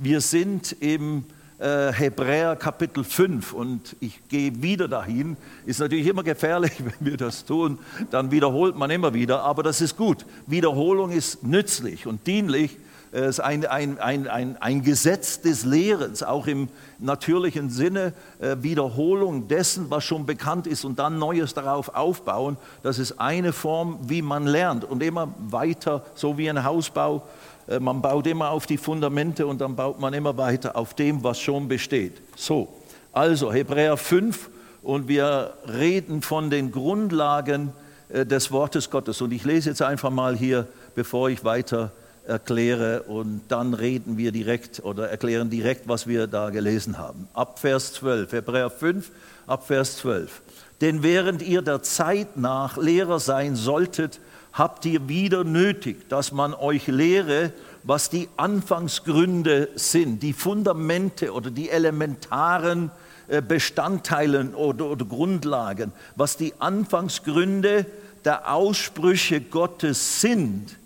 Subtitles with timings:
[0.00, 1.24] Wir sind im
[1.58, 5.36] äh, Hebräer Kapitel 5 und ich gehe wieder dahin.
[5.66, 7.80] Ist natürlich immer gefährlich, wenn wir das tun,
[8.12, 10.24] dann wiederholt man immer wieder, aber das ist gut.
[10.46, 12.76] Wiederholung ist nützlich und dienlich.
[13.10, 16.68] Es ist ein, ein, ein, ein, ein Gesetz des Lehrens, auch im
[17.00, 22.56] natürlichen Sinne, äh, Wiederholung dessen, was schon bekannt ist und dann Neues darauf aufbauen.
[22.84, 27.48] Das ist eine Form, wie man lernt und immer weiter, so wie ein Hausbau äh,
[27.80, 31.40] man baut immer auf die Fundamente und dann baut man immer weiter auf dem, was
[31.40, 32.14] schon besteht.
[32.36, 32.68] So,
[33.12, 34.50] also Hebräer 5
[34.82, 37.72] und wir reden von den Grundlagen
[38.08, 39.20] äh, des Wortes Gottes.
[39.20, 41.92] Und ich lese jetzt einfach mal hier, bevor ich weiter
[42.26, 47.28] erkläre und dann reden wir direkt oder erklären direkt, was wir da gelesen haben.
[47.32, 49.10] Ab Vers 12, Hebräer 5,
[49.46, 50.42] ab Vers 12.
[50.80, 54.20] Denn während ihr der Zeit nach Lehrer sein solltet,
[54.58, 57.52] habt ihr wieder nötig, dass man euch lehre,
[57.84, 62.90] was die Anfangsgründe sind, die Fundamente oder die elementaren
[63.28, 67.86] äh, Bestandteile oder, oder Grundlagen, was die Anfangsgründe
[68.24, 70.76] der Aussprüche Gottes sind.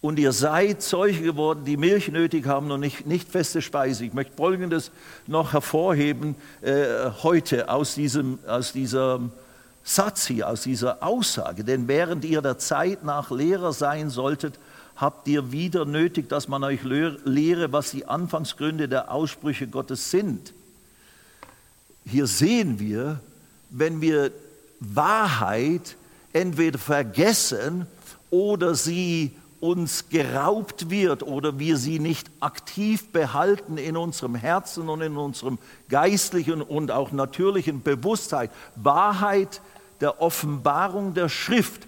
[0.00, 4.06] Und ihr seid solche geworden, die Milch nötig haben und nicht, nicht feste Speise.
[4.06, 4.90] Ich möchte Folgendes
[5.26, 9.30] noch hervorheben äh, heute aus diesem, aus diesem
[9.82, 11.64] Satz hier, aus dieser Aussage.
[11.64, 14.58] Denn während ihr der Zeit nach Lehrer sein solltet,
[14.96, 20.52] habt ihr wieder nötig, dass man euch lehre, was die Anfangsgründe der Aussprüche Gottes sind.
[22.04, 23.20] Hier sehen wir,
[23.70, 24.30] wenn wir
[24.80, 25.96] Wahrheit
[26.32, 27.86] entweder vergessen
[28.30, 35.02] oder sie uns geraubt wird oder wir sie nicht aktiv behalten in unserem Herzen und
[35.02, 35.58] in unserem
[35.90, 38.48] geistlichen und auch natürlichen Bewusstsein.
[38.76, 39.60] Wahrheit
[40.00, 41.86] der Offenbarung der Schrift.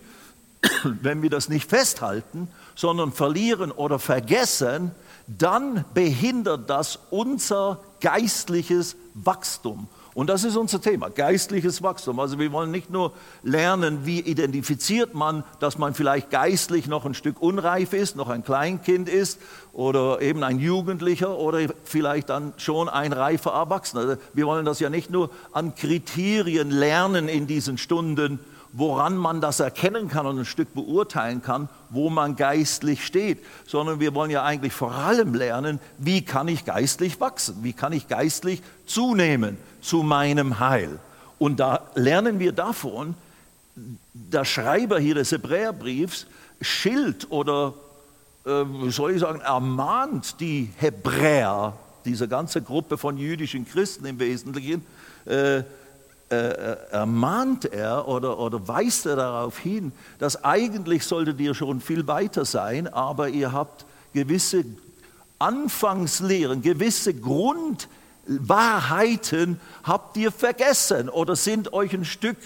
[0.84, 4.92] Wenn wir das nicht festhalten, sondern verlieren oder vergessen,
[5.26, 9.88] dann behindert das unser geistliches Wachstum.
[10.14, 12.20] Und das ist unser Thema, geistliches Wachstum.
[12.20, 17.14] Also wir wollen nicht nur lernen, wie identifiziert man, dass man vielleicht geistlich noch ein
[17.14, 19.40] Stück unreif ist, noch ein Kleinkind ist
[19.72, 24.18] oder eben ein Jugendlicher oder vielleicht dann schon ein reifer Erwachsener.
[24.34, 28.38] Wir wollen das ja nicht nur an Kriterien lernen in diesen Stunden,
[28.74, 33.98] woran man das erkennen kann und ein Stück beurteilen kann, wo man geistlich steht, sondern
[34.00, 38.08] wir wollen ja eigentlich vor allem lernen, wie kann ich geistlich wachsen, wie kann ich
[38.08, 40.98] geistlich zunehmen zu meinem Heil.
[41.38, 43.14] Und da lernen wir davon,
[44.14, 46.26] der Schreiber hier des Hebräerbriefs
[46.60, 47.74] schilt oder,
[48.46, 54.84] äh, soll ich sagen, ermahnt die Hebräer, diese ganze Gruppe von jüdischen Christen im Wesentlichen,
[55.26, 55.62] äh,
[56.32, 62.06] äh, ermahnt er oder, oder weist er darauf hin, dass eigentlich solltet ihr schon viel
[62.06, 64.64] weiter sein, aber ihr habt gewisse
[65.38, 67.14] Anfangslehren, gewisse
[68.26, 72.36] Grundwahrheiten habt ihr vergessen oder sind euch ein Stück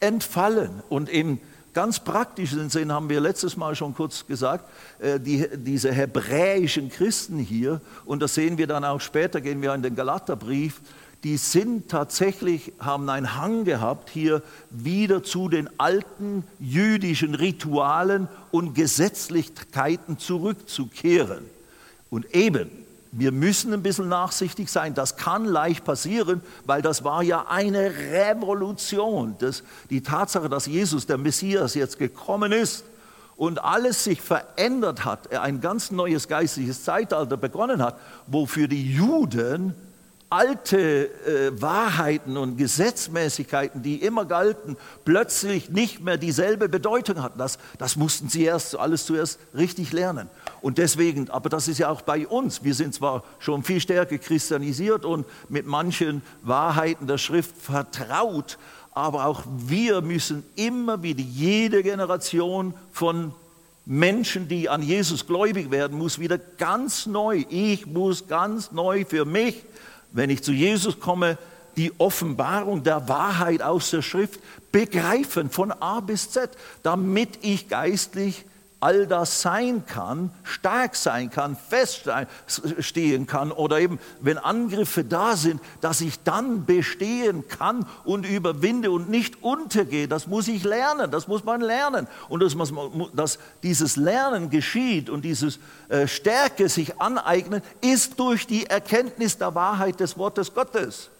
[0.00, 0.82] entfallen.
[0.88, 1.38] Und im
[1.74, 4.68] ganz praktischen Sinn haben wir letztes Mal schon kurz gesagt,
[5.00, 9.74] äh, die, diese hebräischen Christen hier, und das sehen wir dann auch später, gehen wir
[9.74, 10.80] in den Galaterbrief,
[11.24, 14.40] die sind tatsächlich, haben einen Hang gehabt, hier
[14.70, 21.44] wieder zu den alten jüdischen Ritualen und Gesetzlichkeiten zurückzukehren.
[22.08, 22.70] Und eben,
[23.12, 24.94] wir müssen ein bisschen nachsichtig sein.
[24.94, 29.36] Das kann leicht passieren, weil das war ja eine Revolution.
[29.38, 32.84] Das, die Tatsache, dass Jesus, der Messias, jetzt gekommen ist
[33.36, 39.74] und alles sich verändert hat, ein ganz neues geistliches Zeitalter begonnen hat, wofür die Juden
[40.30, 47.38] alte äh, Wahrheiten und Gesetzmäßigkeiten, die immer galten, plötzlich nicht mehr dieselbe Bedeutung hatten.
[47.38, 50.28] Das, das mussten sie erst alles zuerst richtig lernen.
[50.60, 52.64] Und deswegen, aber das ist ja auch bei uns.
[52.64, 58.58] Wir sind zwar schon viel stärker christianisiert und mit manchen Wahrheiten der Schrift vertraut,
[58.92, 63.32] aber auch wir müssen immer wieder jede Generation von
[63.86, 69.24] Menschen, die an Jesus gläubig werden, muss wieder ganz neu, ich muss ganz neu für
[69.24, 69.64] mich
[70.12, 71.38] wenn ich zu Jesus komme,
[71.76, 74.40] die Offenbarung der Wahrheit aus der Schrift
[74.72, 76.50] begreifen von A bis Z,
[76.82, 78.44] damit ich geistlich
[78.80, 85.60] all das sein kann, stark sein kann, feststehen kann oder eben, wenn Angriffe da sind,
[85.80, 90.06] dass ich dann bestehen kann und überwinde und nicht untergehe.
[90.06, 92.06] Das muss ich lernen, das muss man lernen.
[92.28, 92.54] Und dass,
[93.14, 95.58] dass dieses Lernen geschieht und dieses
[95.88, 101.10] äh, Stärke sich aneignen, ist durch die Erkenntnis der Wahrheit des Wortes Gottes.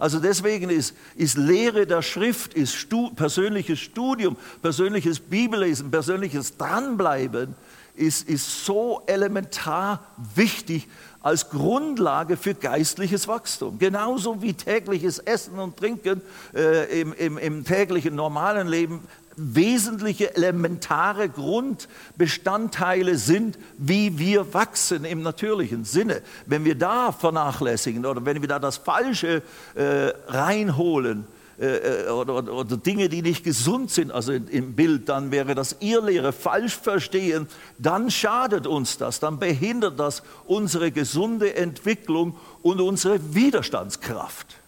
[0.00, 7.54] Also deswegen ist, ist Lehre der Schrift, ist stu, persönliches Studium, persönliches Bibellesen, persönliches Dranbleiben,
[7.94, 10.02] ist, ist so elementar
[10.34, 10.88] wichtig
[11.22, 13.78] als Grundlage für geistliches Wachstum.
[13.78, 16.22] Genauso wie tägliches Essen und Trinken
[16.54, 19.00] äh, im, im, im täglichen normalen Leben
[19.40, 26.22] wesentliche, elementare Grundbestandteile sind, wie wir wachsen im natürlichen Sinne.
[26.46, 29.42] Wenn wir da vernachlässigen oder wenn wir da das Falsche
[29.74, 31.26] äh, reinholen,
[31.60, 35.54] äh, äh, oder, oder, oder, Dinge, die nicht gesund sind, also im Bild, dann wäre
[35.54, 37.48] das Irrlehre, falsch verstehen,
[37.78, 44.59] dann schadet uns das, dann behindert das unsere gesunde Entwicklung und unsere Widerstandskraft.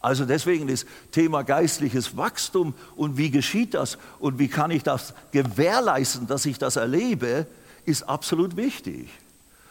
[0.00, 5.12] Also deswegen ist Thema geistliches Wachstum und wie geschieht das und wie kann ich das
[5.32, 7.46] gewährleisten, dass ich das erlebe,
[7.84, 9.08] ist absolut wichtig.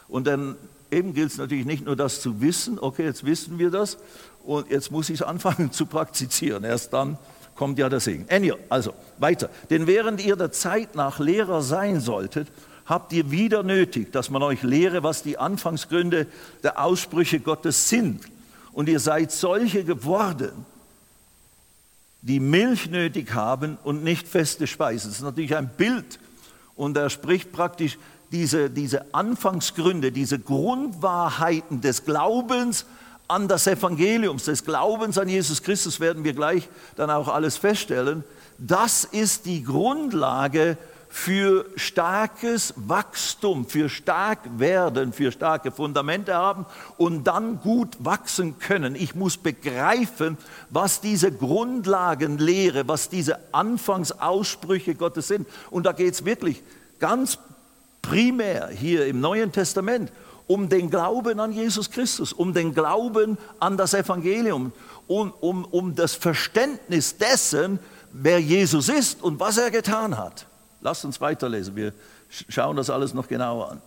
[0.06, 0.56] Und dann
[0.90, 3.98] eben gilt es natürlich nicht nur das zu wissen, okay, jetzt wissen wir das,
[4.44, 6.64] und jetzt muss ich es anfangen zu praktizieren.
[6.64, 7.18] Erst dann
[7.54, 8.26] kommt ja der Segen.
[8.68, 9.50] Also weiter.
[9.68, 12.48] Denn während ihr der Zeit nach Lehrer sein solltet,
[12.86, 16.26] habt ihr wieder nötig, dass man euch lehre, was die Anfangsgründe
[16.62, 18.24] der Aussprüche Gottes sind.
[18.78, 20.64] Und ihr seid solche geworden,
[22.22, 25.10] die Milch nötig haben und nicht feste Speisen.
[25.10, 26.20] Das ist natürlich ein Bild
[26.76, 27.98] und er spricht praktisch
[28.30, 32.86] diese, diese Anfangsgründe, diese Grundwahrheiten des Glaubens
[33.26, 38.22] an das Evangelium, des Glaubens an Jesus Christus werden wir gleich dann auch alles feststellen.
[38.58, 40.78] Das ist die Grundlage
[41.18, 46.64] für starkes Wachstum, für stark werden, für starke Fundamente haben
[46.96, 48.94] und dann gut wachsen können.
[48.94, 50.38] Ich muss begreifen,
[50.70, 55.48] was diese Grundlagenlehre, was diese Anfangsaussprüche Gottes sind.
[55.70, 56.62] Und da geht es wirklich
[57.00, 57.38] ganz
[58.00, 60.12] primär hier im Neuen Testament
[60.46, 64.72] um den Glauben an Jesus Christus, um den Glauben an das Evangelium,
[65.08, 67.80] um, um, um das Verständnis dessen,
[68.12, 70.46] wer Jesus ist und was er getan hat.
[70.80, 71.92] Lasst uns weiterlesen, wir
[72.48, 73.82] schauen das alles noch genauer an.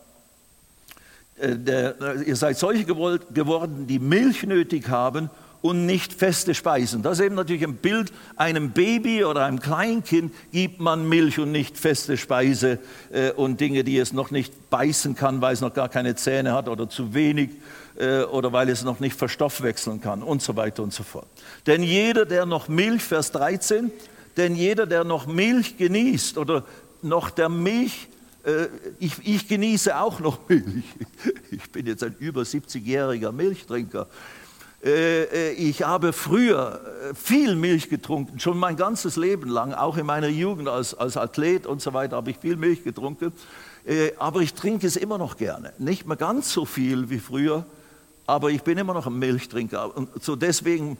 [1.37, 5.29] Äh, der, äh, ihr seid solche geworden, die Milch nötig haben
[5.61, 7.03] und nicht feste Speisen.
[7.03, 11.51] Das ist eben natürlich ein Bild, einem Baby oder einem Kleinkind gibt man Milch und
[11.51, 12.79] nicht feste Speise
[13.11, 16.53] äh, und Dinge, die es noch nicht beißen kann, weil es noch gar keine Zähne
[16.53, 17.51] hat oder zu wenig
[17.97, 21.27] äh, oder weil es noch nicht verstoffwechseln kann und so weiter und so fort.
[21.67, 23.91] Denn jeder, der noch Milch, Vers 13,
[24.37, 26.63] denn jeder, der noch Milch genießt oder
[27.03, 28.07] noch der Milch
[28.43, 28.67] äh,
[28.99, 30.83] ich, ich, genieße auch noch Milch.
[31.51, 34.07] Ich bin jetzt ein über 70-jähriger Milchtrinker.
[34.83, 36.81] Äh, äh, ich habe früher
[37.13, 41.67] viel Milch getrunken, schon mein ganzes Leben lang, auch in meiner Jugend als, als Athlet
[41.67, 43.31] und so weiter habe ich viel Milch getrunken.
[44.19, 45.73] Aber ich trinke es immer noch gerne.
[45.79, 47.65] Nicht mehr ganz so viel wie früher,
[48.27, 49.97] aber ich bin immer noch ein Milchtrinker.
[49.97, 50.99] Und so deswegen,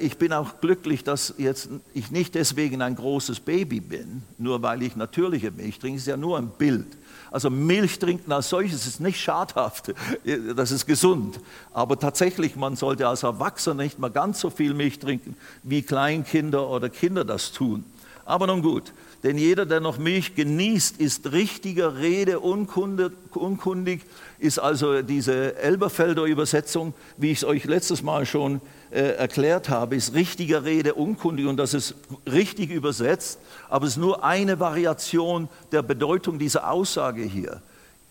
[0.00, 4.82] ich bin auch glücklich, dass jetzt ich nicht deswegen ein großes Baby bin, nur weil
[4.82, 5.96] ich natürliche Milch trinke.
[5.96, 6.86] Es ist ja nur ein Bild.
[7.30, 9.94] Also Milch trinken als solches ist nicht schadhaft,
[10.56, 11.38] das ist gesund.
[11.72, 16.68] Aber tatsächlich, man sollte als Erwachsener nicht mal ganz so viel Milch trinken, wie Kleinkinder
[16.68, 17.84] oder Kinder das tun.
[18.24, 18.92] Aber nun gut,
[19.22, 24.02] denn jeder, der noch Milch genießt, ist richtiger Rede unkundig,
[24.38, 29.94] ist also diese Elberfelder Übersetzung, wie ich es euch letztes Mal schon äh, erklärt habe,
[29.94, 31.94] ist richtiger Rede unkundig und das ist
[32.30, 33.38] richtig übersetzt,
[33.68, 37.60] aber es ist nur eine Variation der Bedeutung dieser Aussage hier.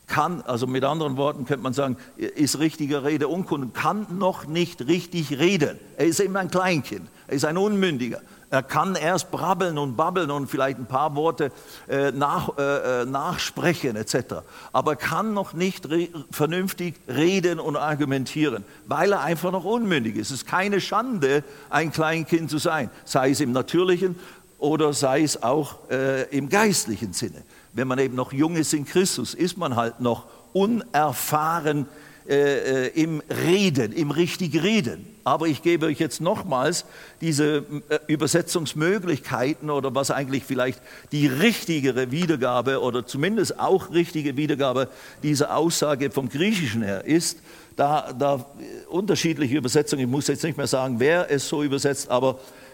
[0.05, 4.87] Kann, also mit anderen Worten könnte man sagen, ist richtiger Rede unkundig, kann noch nicht
[4.87, 5.79] richtig reden.
[5.97, 8.21] Er ist eben ein Kleinkind, er ist ein Unmündiger.
[8.51, 11.51] Er kann erst brabbeln und babbeln und vielleicht ein paar Worte
[11.87, 14.37] äh, nach, äh, äh nachsprechen etc.
[14.73, 20.31] Aber kann noch nicht re vernünftig reden und argumentieren, weil er einfach noch unmündig ist.
[20.31, 24.15] Es ist keine Schande, ein Kleinkind zu sein, sei es im natürlichen
[24.57, 27.43] oder sei es auch äh, im geistlichen Sinne.
[27.73, 31.85] Wenn man eben noch jung ist in Christus, ist man halt noch unerfahren
[32.29, 35.07] äh, äh, im Reden, im richtigen Reden.
[35.23, 36.85] Aber ich gebe euch jetzt nochmals
[37.21, 40.79] diese äh, Übersetzungsmöglichkeiten oder was eigentlich vielleicht
[41.11, 44.89] die richtigere Wiedergabe oder zumindest auch richtige Wiedergabe
[45.23, 47.39] dieser Aussage vom Griechischen her ist.
[47.75, 48.45] Da, da
[48.89, 52.68] unterschiedliche Übersetzungen, ich muss jetzt nicht mehr sagen, wer es so übersetzt, aber äh, äh,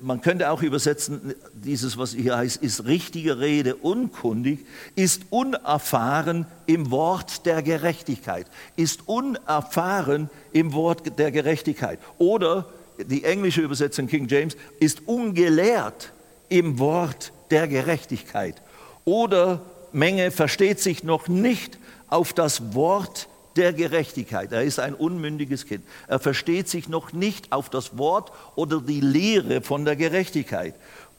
[0.00, 4.64] man könnte auch übersetzen, dieses, was hier heißt, ist richtige Rede unkundig,
[4.94, 11.98] ist unerfahren im Wort der Gerechtigkeit, ist unerfahren im Wort der Gerechtigkeit.
[12.18, 12.66] Oder
[12.98, 16.12] die englische Übersetzung King James ist ungelehrt
[16.48, 18.62] im Wort der Gerechtigkeit.
[19.04, 19.62] Oder
[19.92, 24.52] Menge versteht sich noch nicht auf das Wort der Gerechtigkeit.
[24.52, 25.84] Er ist ein unmündiges Kind.
[26.08, 30.74] Er versteht sich noch nicht auf das Wort oder die Lehre von der Gerechtigkeit.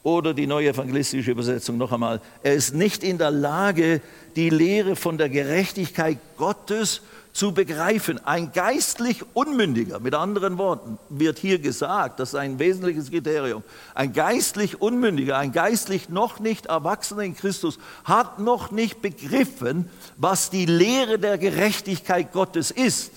[0.05, 4.01] oder die neue evangelistische Übersetzung noch einmal, er ist nicht in der Lage,
[4.35, 7.01] die Lehre von der Gerechtigkeit Gottes
[7.35, 8.25] zu begreifen.
[8.25, 13.61] Ein geistlich Unmündiger, mit anderen Worten, wird hier gesagt, das ist ein wesentliches Kriterium.
[13.93, 20.49] Ein geistlich Unmündiger, ein geistlich noch nicht Erwachsener in Christus hat noch nicht begriffen, was
[20.49, 23.11] die Lehre der Gerechtigkeit Gottes ist.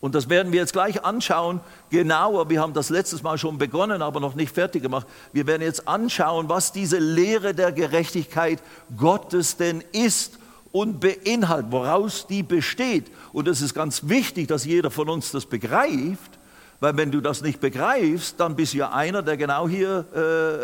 [0.00, 1.60] Und das werden wir jetzt gleich anschauen,
[1.90, 2.50] genauer.
[2.50, 5.06] Wir haben das letztes Mal schon begonnen, aber noch nicht fertig gemacht.
[5.32, 8.60] Wir werden jetzt anschauen, was diese Lehre der Gerechtigkeit
[8.96, 10.38] Gottes denn ist
[10.76, 13.06] und beinhaltet, woraus die besteht.
[13.32, 16.38] Und es ist ganz wichtig, dass jeder von uns das begreift,
[16.80, 20.04] weil wenn du das nicht begreifst, dann bist du ja einer, der genau hier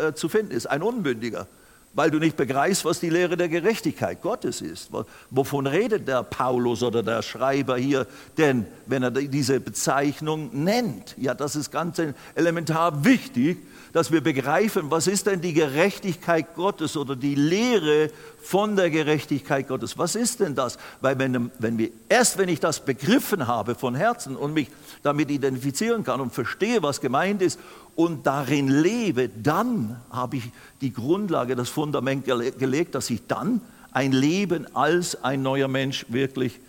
[0.09, 1.47] äh, zu finden ist, ein Unmündiger
[1.95, 4.89] weil du nicht begreifst, was die Lehre der Gerechtigkeit Gottes ist.
[5.29, 11.15] Wovon redet der Paulus oder der Schreiber hier denn, wenn er diese Bezeichnung nennt?
[11.17, 12.01] Ja, das ist ganz
[12.33, 13.59] elementar wichtig,
[13.93, 18.09] dass wir begreifen, was ist denn die Gerechtigkeit Gottes oder die Lehre
[18.41, 19.97] von der Gerechtigkeit Gottes.
[19.97, 20.77] Was ist denn das?
[20.99, 24.67] Weil wenn, wenn wir, erst wenn ich das begriffen habe von Herzen und mich
[25.03, 27.59] damit identifizieren kann und verstehe, was gemeint ist
[27.95, 34.11] und darin lebe, dann habe ich die Grundlage, das Fundament gelegt, dass ich dann ein
[34.11, 36.59] Leben als ein neuer Mensch wirklich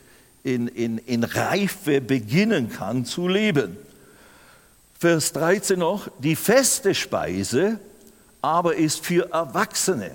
[0.43, 3.79] in, in, in Reife beginnen kann zu leben.
[4.99, 7.79] Vers 13 noch, die feste Speise
[8.41, 10.11] aber ist für Erwachsene,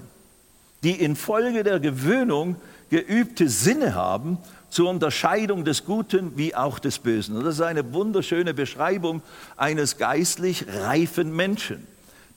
[0.84, 2.58] die infolge der Gewöhnung
[2.90, 4.38] geübte Sinne haben
[4.70, 7.44] zur Unterscheidung des Guten wie auch des Bösen.
[7.44, 9.24] Das ist eine wunderschöne Beschreibung
[9.58, 11.88] eines geistlich reifen Menschen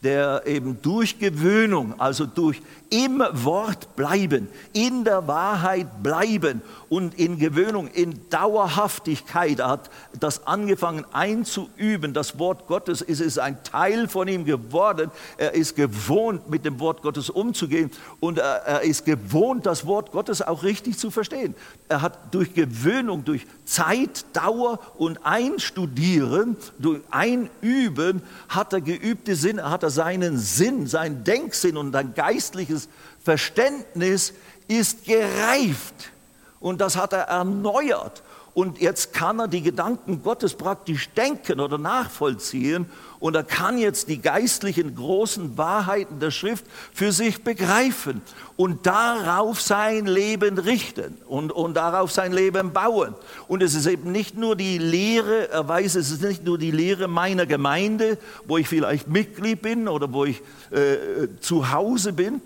[0.02, 2.60] der eben durch Gewöhnung, also durch
[2.92, 9.90] im Wort bleiben, in der Wahrheit bleiben und in Gewöhnung, in Dauerhaftigkeit er hat
[10.20, 12.12] das angefangen einzuüben.
[12.12, 15.10] Das Wort Gottes ist, ist ein Teil von ihm geworden.
[15.38, 17.90] Er ist gewohnt, mit dem Wort Gottes umzugehen
[18.20, 21.54] und er, er ist gewohnt, das Wort Gottes auch richtig zu verstehen.
[21.88, 29.62] Er hat durch Gewöhnung, durch Zeit, Dauer und Einstudieren, durch Einüben, hat er geübte Sinn,
[29.62, 32.88] hat er seinen Sinn, sein Denksinn und ein geistliches
[33.22, 34.32] Verständnis
[34.68, 36.12] ist gereift
[36.60, 38.22] und das hat er erneuert.
[38.54, 42.86] Und jetzt kann er die Gedanken Gottes praktisch denken oder nachvollziehen
[43.18, 48.20] und er kann jetzt die geistlichen großen Wahrheiten der Schrift für sich begreifen
[48.56, 53.14] und darauf sein Leben richten und, und darauf sein Leben bauen.
[53.46, 56.72] Und es ist eben nicht nur die Lehre, er weiß, es ist nicht nur die
[56.72, 60.42] Lehre meiner Gemeinde, wo ich vielleicht Mitglied bin oder wo ich
[60.72, 62.42] äh, zu Hause bin,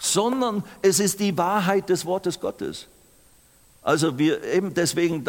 [0.00, 2.88] sondern es ist die Wahrheit des Wortes Gottes.
[3.82, 5.24] Also wir eben deswegen,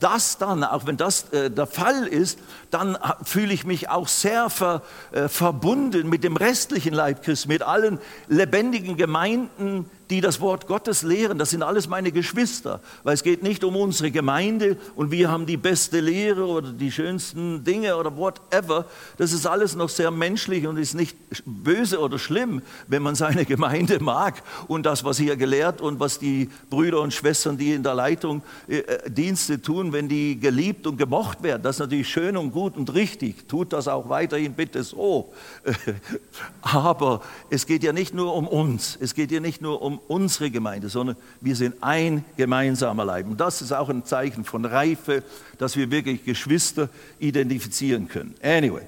[0.00, 2.38] das dann, auch wenn das äh, der Fall ist,
[2.70, 7.62] dann fühle ich mich auch sehr ver, äh, verbunden mit dem restlichen Leib Christi, mit
[7.62, 7.98] allen
[8.28, 13.42] lebendigen Gemeinden, die das Wort Gottes lehren, das sind alles meine Geschwister, weil es geht
[13.42, 18.16] nicht um unsere Gemeinde und wir haben die beste Lehre oder die schönsten Dinge oder
[18.16, 18.86] whatever.
[19.18, 23.44] Das ist alles noch sehr menschlich und ist nicht böse oder schlimm, wenn man seine
[23.46, 27.82] Gemeinde mag und das, was hier gelehrt und was die Brüder und Schwestern, die in
[27.82, 31.62] der Leitung äh, äh, Dienste tun, wenn die geliebt und gemocht werden.
[31.62, 33.48] Das ist natürlich schön und gut und richtig.
[33.48, 35.32] Tut das auch weiterhin bitte so.
[36.62, 40.50] Aber es geht ja nicht nur um uns, es geht ja nicht nur um unsere
[40.50, 43.26] Gemeinde, sondern wir sind ein gemeinsamer Leib.
[43.28, 45.22] Und das ist auch ein Zeichen von Reife,
[45.58, 46.88] dass wir wirklich Geschwister
[47.18, 48.34] identifizieren können.
[48.42, 48.82] Anyway.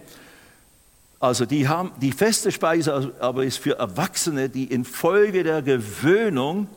[1.21, 6.69] Also die, haben, die feste Speise aber ist für Erwachsene, die infolge der Gewöhnung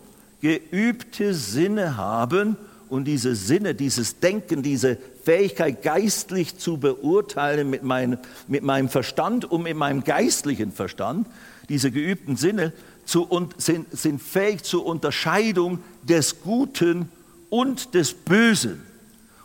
[0.42, 2.58] geübte Sinne haben
[2.90, 9.46] und diese Sinne, dieses Denken, diese Fähigkeit geistlich zu beurteilen mit, mein, mit meinem Verstand
[9.50, 11.28] und mit meinem geistlichen Verstand,
[11.70, 12.74] diese geübten Sinne,
[13.06, 13.28] zu,
[13.58, 17.10] sind, sind fähig zur Unterscheidung des Guten
[17.50, 18.82] und des Bösen.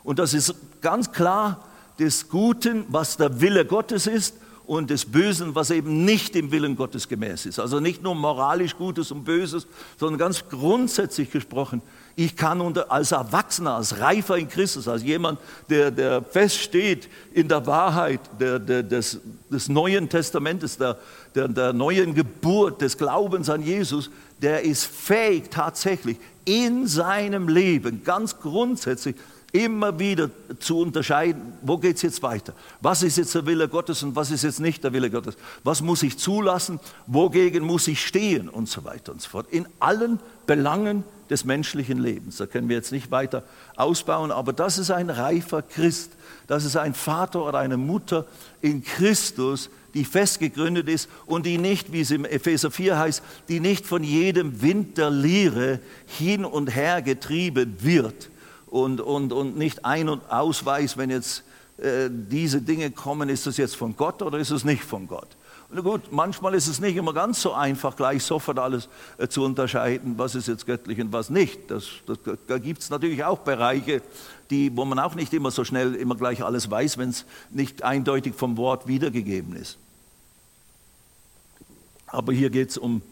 [0.04, 1.64] Und das ist ganz klar
[1.98, 4.34] des Guten, was der Wille Gottes ist,
[4.66, 7.58] und des Bösen, was eben nicht dem Willen Gottes gemäß ist.
[7.58, 11.82] Also nicht nur moralisch Gutes und Böses, sondern ganz grundsätzlich gesprochen
[12.18, 17.46] ich kann unter, als Erwachsener, als Reifer in Christus, als jemand, der, der feststeht in
[17.46, 19.20] der Wahrheit der, der, des,
[19.50, 20.96] des Neuen Testamentes, der,
[21.34, 28.02] der, der neuen Geburt, des Glaubens an Jesus, der ist fähig tatsächlich in seinem Leben
[28.02, 29.16] ganz grundsätzlich
[29.52, 32.54] immer wieder zu unterscheiden, wo geht es jetzt weiter?
[32.80, 35.36] Was ist jetzt der Wille Gottes und was ist jetzt nicht der Wille Gottes?
[35.64, 36.80] Was muss ich zulassen?
[37.06, 38.48] Wogegen muss ich stehen?
[38.48, 39.46] Und so weiter und so fort.
[39.50, 42.36] In allen Belangen des menschlichen Lebens.
[42.36, 43.42] Da können wir jetzt nicht weiter
[43.76, 46.12] ausbauen, aber das ist ein reifer Christ.
[46.46, 48.26] Das ist ein Vater oder eine Mutter
[48.60, 53.22] in Christus, die fest gegründet ist und die nicht, wie es im Epheser 4 heißt,
[53.48, 58.30] die nicht von jedem Wind der Lehre hin und her getrieben wird
[58.66, 61.44] und, und, und nicht ein- und ausweist, wenn jetzt
[61.78, 65.28] äh, diese Dinge kommen, ist das jetzt von Gott oder ist es nicht von Gott?
[65.68, 69.44] Und gut, manchmal ist es nicht immer ganz so einfach, gleich sofort alles äh, zu
[69.44, 71.70] unterscheiden, was ist jetzt göttlich und was nicht.
[71.70, 74.00] Das, das, da gibt es natürlich auch Bereiche,
[74.50, 77.82] die, wo man auch nicht immer so schnell immer gleich alles weiß, wenn es nicht
[77.82, 79.78] eindeutig vom Wort wiedergegeben ist.
[82.06, 83.02] Aber hier geht es um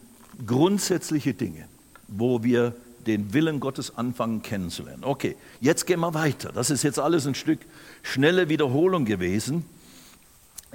[0.47, 1.67] grundsätzliche Dinge,
[2.07, 2.73] wo wir
[3.05, 5.03] den Willen Gottes anfangen kennenzulernen.
[5.03, 6.51] Okay, jetzt gehen wir weiter.
[6.53, 7.59] Das ist jetzt alles ein Stück
[8.01, 9.65] schnelle Wiederholung gewesen.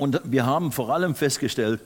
[0.00, 1.78] Und wir haben vor allem festgestellt,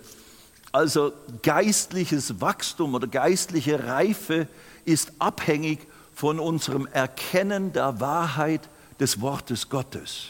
[0.71, 4.47] also geistliches Wachstum oder geistliche Reife
[4.85, 5.81] ist abhängig
[6.15, 8.61] von unserem Erkennen der Wahrheit
[9.01, 10.29] des Wortes Gottes.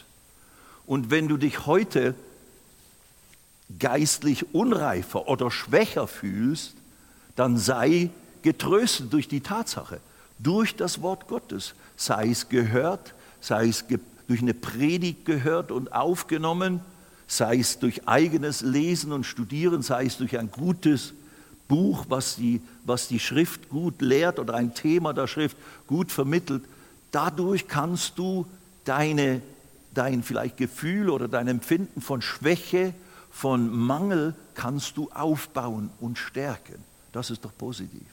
[0.87, 2.15] Und wenn du dich heute
[3.79, 6.73] geistlich unreifer oder schwächer fühlst,
[7.37, 8.09] dann sei
[8.41, 10.01] getröstet durch die Tatsache,
[10.39, 13.13] durch das Wort Gottes, sei es gehört,
[13.43, 13.85] sei es
[14.27, 16.81] durch eine Predigt gehört und aufgenommen,
[17.27, 21.15] sei es durch eigenes Lesen und Studieren, sei es durch ein gutes
[21.69, 26.63] Buch, was die, was die Schrift gut lehrt oder ein Thema der Schrift gut vermittelt.
[27.11, 28.47] Dadurch kannst du
[28.85, 29.41] deine,
[29.95, 32.95] dein vielleicht Gefühl oder dein Empfinden von Schwäche,
[33.31, 36.85] von Mangel kannst du aufbauen und stärken.
[37.13, 38.07] Das ist doch positiv.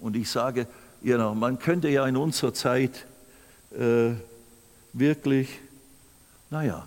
[0.00, 0.66] Und ich sage,
[1.02, 3.06] know, man könnte ja in unserer Zeit
[3.72, 4.12] äh,
[4.92, 5.48] wirklich,
[6.50, 6.86] naja,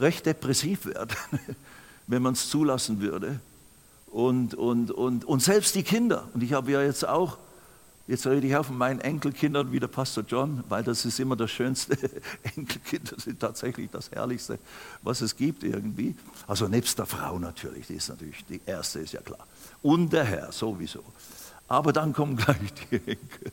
[0.00, 1.16] recht depressiv werden,
[2.06, 3.40] wenn man es zulassen würde.
[4.06, 7.38] Und, und, und, und selbst die Kinder, und ich habe ja jetzt auch
[8.08, 11.34] Jetzt rede ich auch von meinen Enkelkindern wie der Pastor John, weil das ist immer
[11.34, 11.98] das Schönste.
[12.56, 14.60] Enkelkinder sind tatsächlich das Herrlichste,
[15.02, 16.14] was es gibt irgendwie.
[16.46, 19.44] Also nebst der Frau natürlich, die ist natürlich, die erste ist ja klar.
[19.82, 21.02] Und der Herr sowieso.
[21.68, 23.52] Aber dann kommen gleich die Enkel.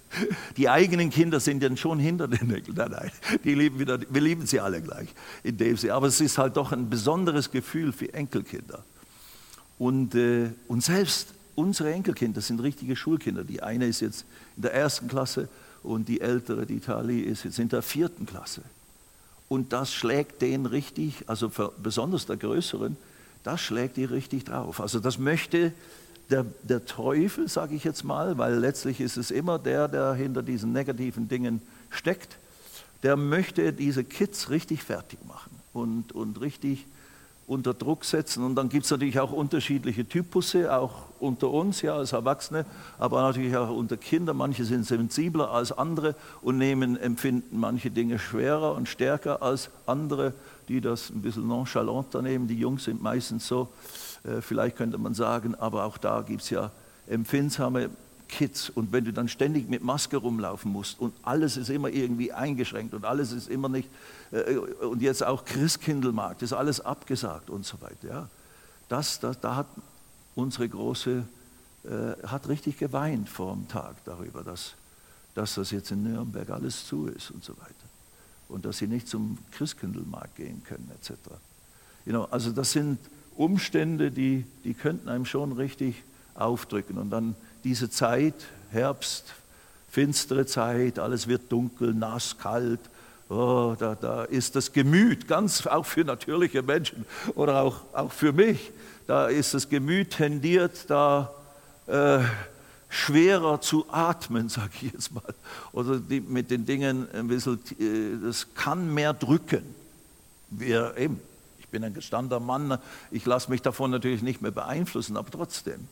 [0.58, 2.78] Die eigenen Kinder sind dann schon hinter den Enkeln.
[2.78, 3.12] Nein, nein,
[3.44, 5.10] die lieben wir, wir lieben sie alle gleich.
[5.44, 8.84] In dem sie, aber es ist halt doch ein besonderes Gefühl für Enkelkinder.
[9.80, 13.44] Und, äh, und selbst unsere Enkelkinder sind richtige Schulkinder.
[13.44, 15.50] Die eine ist jetzt in der ersten Klasse
[15.82, 18.62] und die ältere, die Tali, ist jetzt in der vierten Klasse.
[19.50, 22.96] Und das schlägt den richtig, also besonders der größeren,
[23.44, 24.80] das schlägt die richtig drauf.
[24.80, 25.74] Also das möchte
[26.30, 30.42] der, der Teufel, sage ich jetzt mal, weil letztlich ist es immer der, der hinter
[30.42, 32.38] diesen negativen Dingen steckt,
[33.04, 36.86] der möchte diese Kids richtig fertig machen und, und richtig
[37.48, 38.44] unter Druck setzen.
[38.44, 42.66] Und dann gibt es natürlich auch unterschiedliche Typusse, auch unter uns, ja, als Erwachsene,
[42.98, 44.38] aber natürlich auch unter Kindern.
[44.38, 50.34] Manche sind sensibler als andere und nehmen, empfinden manche Dinge schwerer und stärker als andere,
[50.70, 52.48] die das ein bisschen nonchalanter nehmen.
[52.48, 53.70] Die Jungs sind meistens so,
[54.42, 56.72] vielleicht könnte man sagen, aber auch da gibt es ja
[57.08, 57.90] empfindsame
[58.34, 62.32] Kids und wenn du dann ständig mit Maske rumlaufen musst und alles ist immer irgendwie
[62.34, 63.90] eingeschränkt und alles ist immer nicht,
[64.32, 68.08] äh, und jetzt auch Christkindlmarkt, ist alles abgesagt und so weiter.
[68.08, 68.30] Ja.
[68.90, 69.68] Das, das, da hat
[70.36, 71.24] unsere Große,
[71.84, 74.74] äh, hat richtig geweint vor dem Tag darüber, dass,
[75.36, 77.74] dass das jetzt in Nürnberg alles zu ist und so weiter.
[78.50, 81.12] Und dass sie nicht zum Christkindlmarkt gehen können etc.
[82.06, 82.98] You know, also das sind
[83.38, 86.04] Umstände, die, die könnten einem schon richtig
[86.36, 86.98] aufdrücken.
[86.98, 88.36] Und dann diese Zeit,
[88.72, 89.34] Herbst,
[89.90, 92.80] finstere Zeit, alles wird dunkel, nass, kalt.
[93.30, 98.34] Oh, da, da ist das Gemüt, ganz auch für natürliche Menschen oder auch, auch für
[98.34, 98.72] mich,
[99.08, 101.32] da ist das Gemüt tendiert, da
[101.88, 102.20] äh,
[102.90, 105.34] schwerer zu atmen, sage ich jetzt mal.
[105.72, 109.64] Oder die, mit den Dingen ein bisschen, äh, das kann mehr drücken.
[110.50, 111.20] Wir, eben,
[111.74, 112.78] bin ein gestandener Mann,
[113.12, 115.88] ich lasse mich davon natürlich nicht mehr beeinflussen, aber trotzdem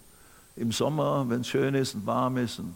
[0.56, 2.76] im Sommer, wenn es schön ist und warm ist, und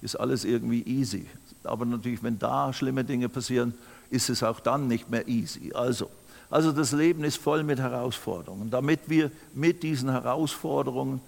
[0.00, 1.26] ist alles irgendwie easy.
[1.62, 3.74] Aber natürlich, wenn da schlimme Dinge passieren,
[4.10, 5.72] ist es auch dann nicht mehr easy.
[5.74, 6.10] Also,
[6.50, 8.70] also das Leben ist voll mit Herausforderungen.
[8.70, 11.20] Damit wir mit diesen Herausforderungen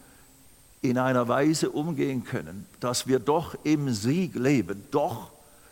[0.80, 5.30] in einer Weise umgehen können, dass wir doch im Sieg leben, doch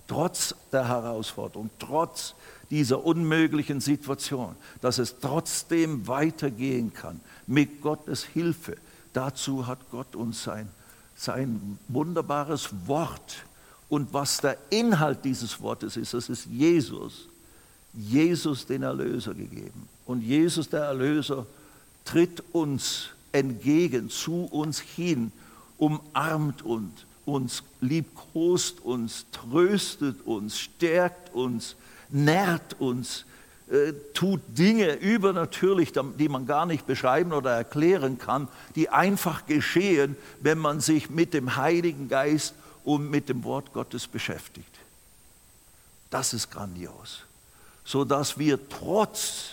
[0.08, 2.34] trotz der Herausforderung, trotz
[2.70, 8.76] dieser unmöglichen Situation, dass es trotzdem weitergehen kann mit Gottes Hilfe,
[9.14, 10.68] Dazu hat Gott uns sein,
[11.16, 13.46] sein wunderbares Wort.
[13.88, 17.28] Und was der Inhalt dieses Wortes ist, das ist Jesus.
[17.94, 19.88] Jesus den Erlöser gegeben.
[20.04, 21.46] Und Jesus der Erlöser
[22.04, 25.30] tritt uns entgegen, zu uns hin,
[25.78, 31.76] umarmt uns uns liebkost uns, tröstet uns, stärkt uns,
[32.14, 33.26] nährt uns,
[33.70, 40.16] äh, tut Dinge übernatürlich, die man gar nicht beschreiben oder erklären kann, die einfach geschehen,
[40.40, 44.68] wenn man sich mit dem Heiligen Geist und mit dem Wort Gottes beschäftigt.
[46.10, 47.22] Das ist grandios,
[47.84, 49.52] so dass wir trotz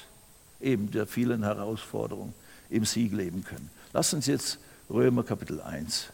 [0.60, 2.34] eben der vielen Herausforderungen
[2.70, 3.70] im Sieg leben können.
[3.94, 6.08] Lass uns jetzt Römer Kapitel 1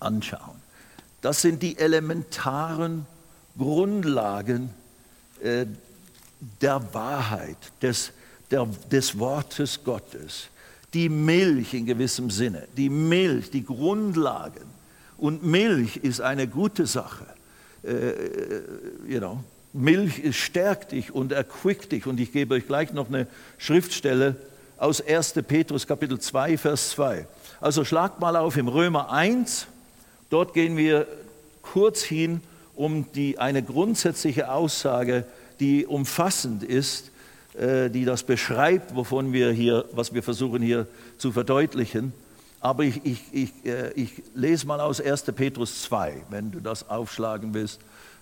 [0.00, 0.62] anschauen.
[1.22, 3.06] Das sind die elementaren
[3.56, 4.70] Grundlagen
[5.44, 5.66] äh,
[6.60, 8.10] der Wahrheit, des,
[8.50, 10.48] der, des Wortes Gottes.
[10.92, 14.64] Die Milch in gewissem Sinne, die Milch, die Grundlagen.
[15.18, 17.26] Und Milch ist eine gute Sache.
[17.82, 18.12] Äh,
[19.08, 22.06] you know, Milch stärkt dich und erquickt dich.
[22.06, 23.26] Und ich gebe euch gleich noch eine
[23.58, 24.36] Schriftstelle
[24.76, 25.34] aus 1.
[25.46, 27.26] Petrus Kapitel 2, Vers 2.
[27.60, 29.68] Also schlagt mal auf im Römer 1,
[30.34, 31.06] Dort gehen wir
[31.62, 32.40] kurz hin,
[32.76, 35.24] um die, eine grundsätzliche Aussage,
[35.60, 37.10] die umfassend ist,
[37.54, 40.86] äh, die das beschreibt, wovon wir hier, was wir versuchen hier
[41.18, 42.12] zu verdeutlichen.
[42.60, 45.22] Aber ich, ich, ich, äh, ich lese mal aus 1.
[45.36, 47.80] Petrus 2, wenn du das aufschlagen willst,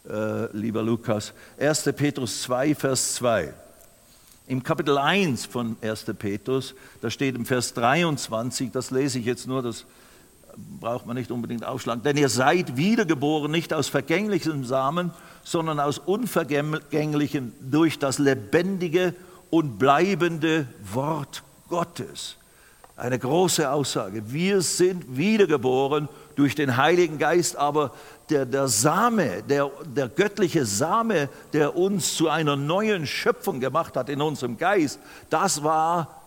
[0.08, 1.32] äh, lieber Lukas.
[1.58, 1.84] 1.
[1.96, 3.54] Petrus 2, Vers 2.
[4.48, 6.06] Im Kapitel 1 von 1.
[6.18, 9.86] Petrus, da steht im Vers 23, das lese ich jetzt nur, das
[10.56, 15.12] braucht man nicht unbedingt aufschlagen, denn ihr seid wiedergeboren, nicht aus vergänglichem Samen,
[15.44, 19.14] sondern aus unvergänglichem durch das lebendige
[19.50, 22.36] und bleibende Wort Gottes.
[22.96, 24.32] Eine große Aussage.
[24.32, 27.92] Wir sind wiedergeboren durch den Heiligen Geist, aber
[28.30, 34.08] der, der Same, der, der göttliche Same, der uns zu einer neuen Schöpfung gemacht hat
[34.08, 34.98] in unserem Geist,
[35.30, 36.21] das war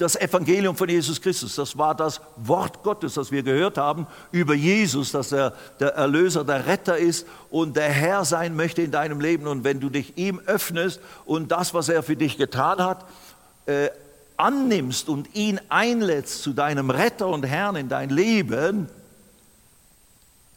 [0.00, 1.56] das Evangelium von Jesus Christus.
[1.56, 6.44] Das war das Wort Gottes, das wir gehört haben über Jesus, dass er der Erlöser,
[6.44, 9.46] der Retter ist und der Herr sein möchte in deinem Leben.
[9.46, 13.04] Und wenn du dich ihm öffnest und das, was er für dich getan hat,
[13.66, 13.90] äh,
[14.36, 18.88] annimmst und ihn einlädst zu deinem Retter und Herrn in dein Leben,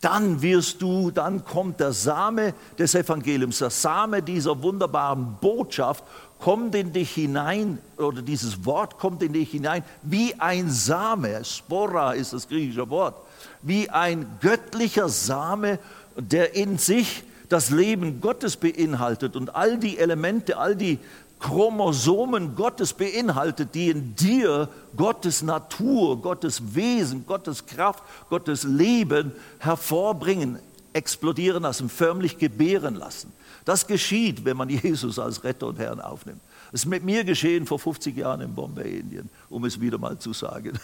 [0.04, 6.04] dann wirst du, dann kommt der Same des Evangeliums, der Same dieser wunderbaren Botschaft
[6.44, 12.12] kommt in dich hinein, oder dieses Wort kommt in dich hinein, wie ein Same, Spora
[12.12, 13.16] ist das griechische Wort,
[13.62, 15.80] wie ein göttlicher Same,
[16.18, 21.00] der in sich das Leben Gottes beinhaltet und all die Elemente, all die
[21.40, 30.60] Chromosomen Gottes beinhaltet, die in dir Gottes Natur, Gottes Wesen, Gottes Kraft, Gottes Leben hervorbringen,
[30.94, 33.32] explodieren lassen, förmlich gebären lassen.
[33.66, 36.42] Das geschieht, wenn man Jesus als Retter und Herrn aufnimmt.
[36.72, 40.18] Das ist mit mir geschehen vor 50 Jahren in Bombay, Indien, um es wieder mal
[40.18, 40.80] zu sagen.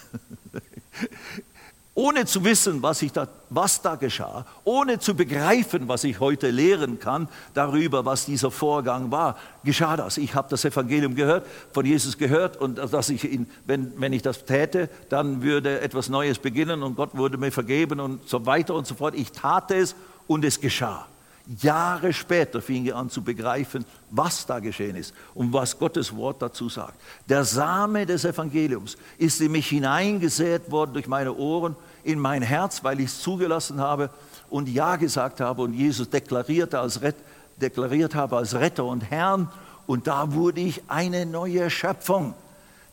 [1.99, 6.97] ohne zu wissen, was, da, was da geschah, ohne zu begreifen, was ich heute lehren
[6.97, 9.35] kann darüber, was dieser Vorgang war,
[9.65, 10.17] geschah das.
[10.17, 14.21] Ich habe das Evangelium gehört, von Jesus gehört und dass ich ihn, wenn, wenn ich
[14.21, 18.75] das täte, dann würde etwas Neues beginnen und Gott würde mir vergeben und so weiter
[18.75, 19.13] und so fort.
[19.15, 19.93] Ich tat es
[20.25, 21.05] und es geschah.
[21.61, 26.41] Jahre später fing er an zu begreifen, was da geschehen ist und was Gottes Wort
[26.41, 26.93] dazu sagt.
[27.27, 32.83] Der Same des Evangeliums ist in mich hineingesät worden durch meine Ohren in mein Herz,
[32.83, 34.09] weil ich es zugelassen habe
[34.49, 36.99] und Ja gesagt habe und Jesus deklarierte als
[37.57, 39.49] deklariert habe als Retter und Herrn.
[39.85, 42.33] Und da wurde ich eine neue Schöpfung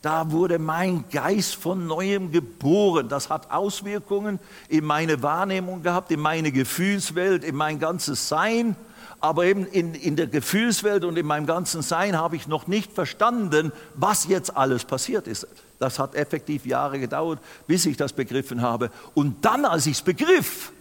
[0.07, 3.09] da wurde mein Geist von neuem geboren.
[3.09, 4.39] Das hat Auswirkungen
[4.69, 8.77] in meine Wahrnehmung gehabt, in meine Gefühlswelt, in mein ganzes Sein.
[9.19, 12.93] Aber eben in, in der Gefühlswelt und in meinem ganzen Sein habe ich noch nicht
[12.93, 15.49] verstanden, was jetzt alles passiert ist.
[15.79, 18.91] Das hat effektiv Jahre gedauert, bis ich das begriffen habe.
[19.15, 20.73] Und dann, als ich es begriff,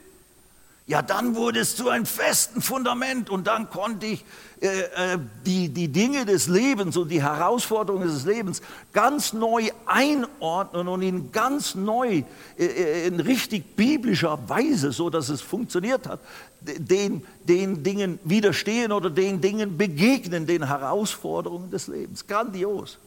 [0.87, 4.23] ja, dann wurde es zu einem festen Fundament und dann konnte ich
[4.61, 4.81] äh,
[5.13, 8.61] äh, die, die Dinge des Lebens und die Herausforderungen des Lebens
[8.93, 12.21] ganz neu einordnen und in ganz neu,
[12.57, 16.19] äh, äh, in richtig biblischer Weise, so dass es funktioniert hat,
[16.61, 22.27] den, den Dingen widerstehen oder den Dingen begegnen, den Herausforderungen des Lebens.
[22.27, 22.99] Grandios.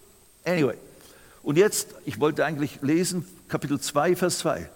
[0.44, 0.76] Anyway.
[1.42, 4.68] Und jetzt, ich wollte eigentlich lesen, Kapitel 2, Vers 2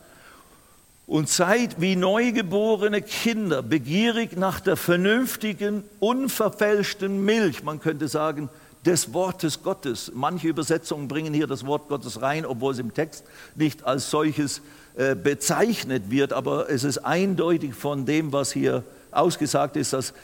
[1.07, 8.49] und seid wie neugeborene Kinder begierig nach der vernünftigen, unverfälschten Milch, man könnte sagen,
[8.87, 10.13] des Wortes Gottes.
[10.15, 14.63] Manche Übersetzungen bringen hier das Wort Gottes rein, obwohl es im Text nicht als solches
[14.97, 20.15] äh, bezeichnet wird, aber es ist eindeutig von dem, was hier ausgesagt ist, dass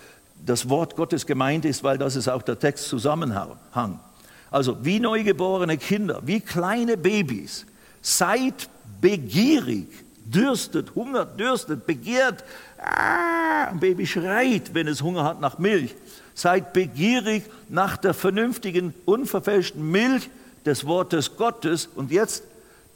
[0.44, 4.00] das Wort Gottes gemeint ist, weil das ist auch der Textzusammenhang.
[4.50, 7.66] Also wie neugeborene Kinder, wie kleine Babys,
[8.00, 8.68] seid
[9.00, 9.88] begierig
[10.24, 12.44] dürstet, hungert, dürstet, begehrt.
[12.78, 15.94] Ah, ein Baby schreit, wenn es Hunger hat nach Milch.
[16.34, 20.30] Seid begierig nach der vernünftigen, unverfälschten Milch
[20.64, 21.88] des Wortes Gottes.
[21.94, 22.44] Und jetzt,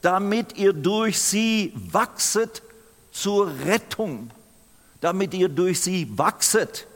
[0.01, 2.63] damit ihr durch sie wachset
[3.11, 4.31] zur Rettung.
[5.01, 6.87] Damit ihr durch sie wachset.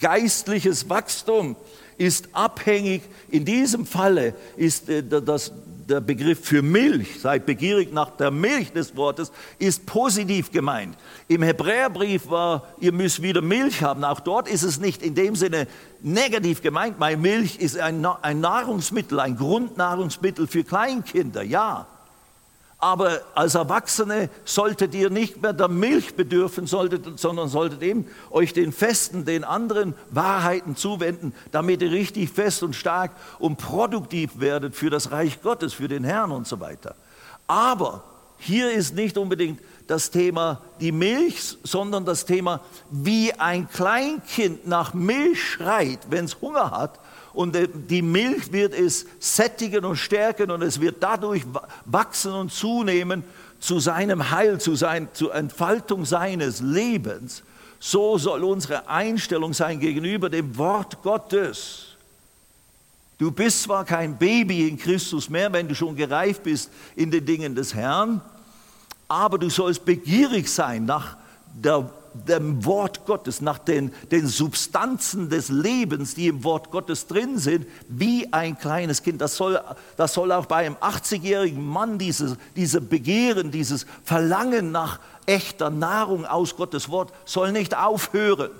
[0.00, 1.56] Geistliches Wachstum
[1.98, 5.52] ist abhängig, in diesem Falle ist äh, das,
[5.88, 10.96] der Begriff für Milch, seid begierig nach der Milch des Wortes, ist positiv gemeint.
[11.28, 14.04] Im Hebräerbrief war, ihr müsst wieder Milch haben.
[14.04, 15.66] Auch dort ist es nicht in dem Sinne
[16.02, 21.86] negativ gemeint, weil Milch ist ein, ein Nahrungsmittel, ein Grundnahrungsmittel für Kleinkinder, ja.
[22.84, 28.52] Aber als Erwachsene solltet ihr nicht mehr der Milch bedürfen, solltet, sondern solltet eben euch
[28.52, 34.76] den festen, den anderen Wahrheiten zuwenden, damit ihr richtig fest und stark und produktiv werdet
[34.76, 36.94] für das Reich Gottes, für den Herrn und so weiter.
[37.46, 38.04] Aber
[38.36, 44.92] hier ist nicht unbedingt das Thema die Milch, sondern das Thema, wie ein Kleinkind nach
[44.92, 47.00] Milch schreit, wenn es Hunger hat
[47.34, 47.56] und
[47.90, 51.42] die Milch wird es sättigen und stärken und es wird dadurch
[51.84, 53.24] wachsen und zunehmen
[53.58, 57.42] zu seinem Heil, zu, sein, zur Entfaltung seines Lebens.
[57.80, 61.86] So soll unsere Einstellung sein gegenüber dem Wort Gottes.
[63.18, 67.24] Du bist zwar kein Baby in Christus mehr, wenn du schon gereift bist in den
[67.24, 68.20] Dingen des Herrn,
[69.08, 71.16] aber du sollst begierig sein nach
[71.54, 77.38] der dem Wort Gottes, nach den, den Substanzen des Lebens, die im Wort Gottes drin
[77.38, 79.20] sind, wie ein kleines Kind.
[79.20, 79.60] Das soll,
[79.96, 86.24] das soll auch bei einem 80-jährigen Mann dieses, diese Begehren, dieses Verlangen nach echter Nahrung
[86.24, 88.50] aus Gottes Wort, soll nicht aufhören.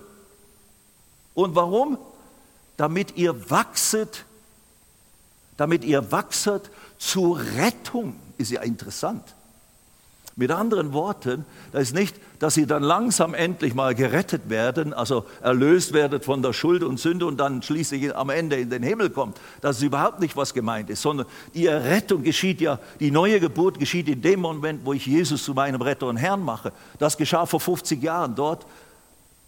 [1.35, 1.99] Und warum?
[2.77, 4.25] Damit ihr wachset,
[5.57, 8.17] damit ihr wachset zur Rettung.
[8.37, 9.23] Ist ja interessant.
[10.37, 15.27] Mit anderen Worten, das ist nicht, dass sie dann langsam endlich mal gerettet werden, also
[15.41, 19.11] erlöst werden von der Schuld und Sünde und dann schließlich am Ende in den Himmel
[19.11, 19.41] kommt.
[19.61, 23.79] Das ist überhaupt nicht, was gemeint ist, sondern die Errettung geschieht ja, die neue Geburt
[23.79, 26.73] geschieht in dem Moment, wo ich Jesus zu meinem Retter und Herrn mache.
[26.99, 28.67] Das geschah vor 50 Jahren dort,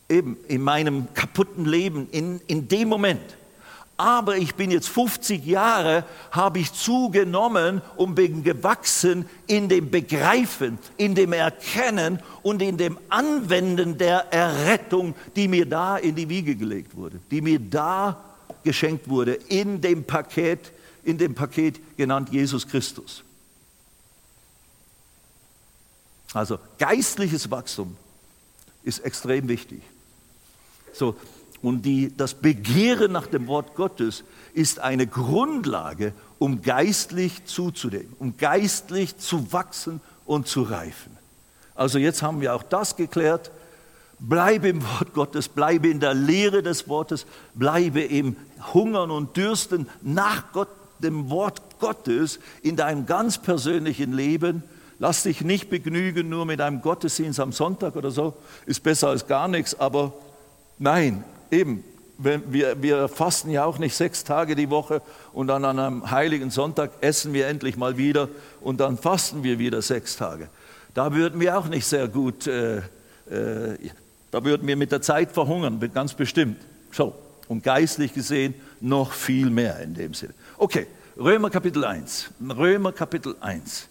[0.08, 3.36] eben in meinem kaputten Leben, in, in dem Moment
[3.96, 10.78] aber ich bin jetzt 50 Jahre, habe ich zugenommen und bin gewachsen in dem Begreifen,
[10.98, 16.56] in dem Erkennen und in dem Anwenden der Errettung, die mir da in die Wiege
[16.56, 18.22] gelegt wurde, die mir da
[18.64, 23.22] geschenkt wurde, in dem Paket, in dem Paket genannt Jesus Christus.
[26.34, 27.96] Also geistliches Wachstum
[28.82, 29.80] ist extrem wichtig.
[30.92, 31.16] So,
[31.62, 38.36] und die, das Begehren nach dem Wort Gottes ist eine Grundlage, um geistlich zuzunehmen, um
[38.36, 41.16] geistlich zu wachsen und zu reifen.
[41.74, 43.50] Also jetzt haben wir auch das geklärt.
[44.18, 48.36] Bleibe im Wort Gottes, bleibe in der Lehre des Wortes, bleibe im
[48.72, 50.68] Hungern und Dürsten nach Gott,
[51.00, 54.62] dem Wort Gottes in deinem ganz persönlichen Leben.
[54.98, 59.26] Lass dich nicht begnügen nur mit einem Gottesdienst am Sonntag oder so, ist besser als
[59.26, 60.14] gar nichts, aber
[60.78, 61.84] nein, eben,
[62.18, 66.50] wir, wir fasten ja auch nicht sechs Tage die Woche und dann an einem heiligen
[66.50, 68.28] Sonntag essen wir endlich mal wieder
[68.60, 70.48] und dann fasten wir wieder sechs Tage.
[70.94, 72.82] Da würden wir auch nicht sehr gut, äh, äh,
[74.30, 76.56] da würden wir mit der Zeit verhungern, ganz bestimmt.
[76.90, 77.14] So,
[77.48, 80.32] und geistlich gesehen noch viel mehr in dem Sinne.
[80.56, 80.86] Okay,
[81.18, 82.30] Römer Kapitel 1.
[82.40, 83.88] Römer Kapitel 1.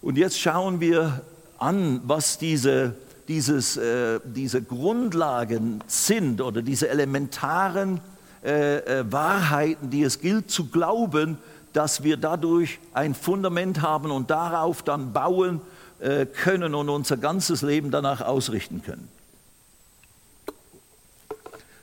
[0.00, 1.22] Und jetzt schauen wir
[1.58, 2.94] an, was diese
[3.28, 8.00] dieses, äh, diese Grundlagen sind oder diese elementaren
[8.42, 11.38] äh, äh, Wahrheiten, die es gilt zu glauben,
[11.74, 15.60] dass wir dadurch ein Fundament haben und darauf dann bauen
[16.00, 19.08] äh, können und unser ganzes Leben danach ausrichten können.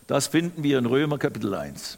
[0.08, 1.97] Das finden wir in Römer Kapitel 1.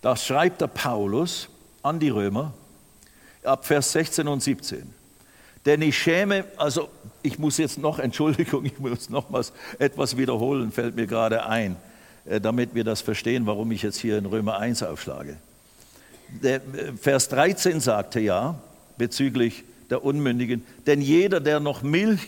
[0.00, 1.48] Das schreibt der Paulus
[1.82, 2.52] an die Römer
[3.44, 4.99] ab Vers 16 und 17.
[5.66, 6.88] Denn ich schäme, also
[7.22, 11.76] ich muss jetzt noch, Entschuldigung, ich muss nochmals etwas wiederholen, fällt mir gerade ein,
[12.24, 15.36] äh, damit wir das verstehen, warum ich jetzt hier in Römer 1 aufschlage.
[16.42, 18.58] Der äh, Vers 13 sagte ja,
[18.96, 22.20] bezüglich der Unmündigen, denn jeder, der noch Milch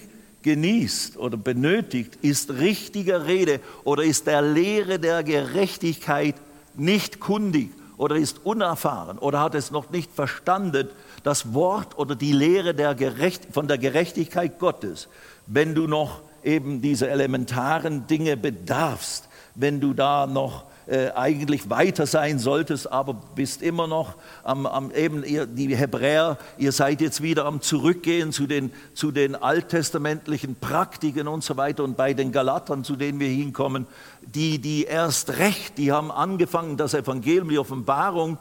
[0.43, 6.35] genießt oder benötigt, ist richtiger Rede oder ist der Lehre der Gerechtigkeit
[6.75, 10.89] nicht kundig oder ist unerfahren oder hat es noch nicht verstanden,
[11.23, 15.09] das Wort oder die Lehre der Gerecht, von der Gerechtigkeit Gottes,
[15.47, 22.07] wenn du noch eben diese elementaren Dinge bedarfst, wenn du da noch äh, eigentlich weiter
[22.07, 27.23] sein solltest, aber bist immer noch am, am, eben ihr, die Hebräer, ihr seid jetzt
[27.23, 32.33] wieder am Zurückgehen zu den, zu den alttestamentlichen Praktiken und so weiter und bei den
[32.33, 33.87] Galatern, zu denen wir hinkommen,
[34.23, 38.39] die, die erst recht, die haben angefangen, das Evangelium, die Offenbarung,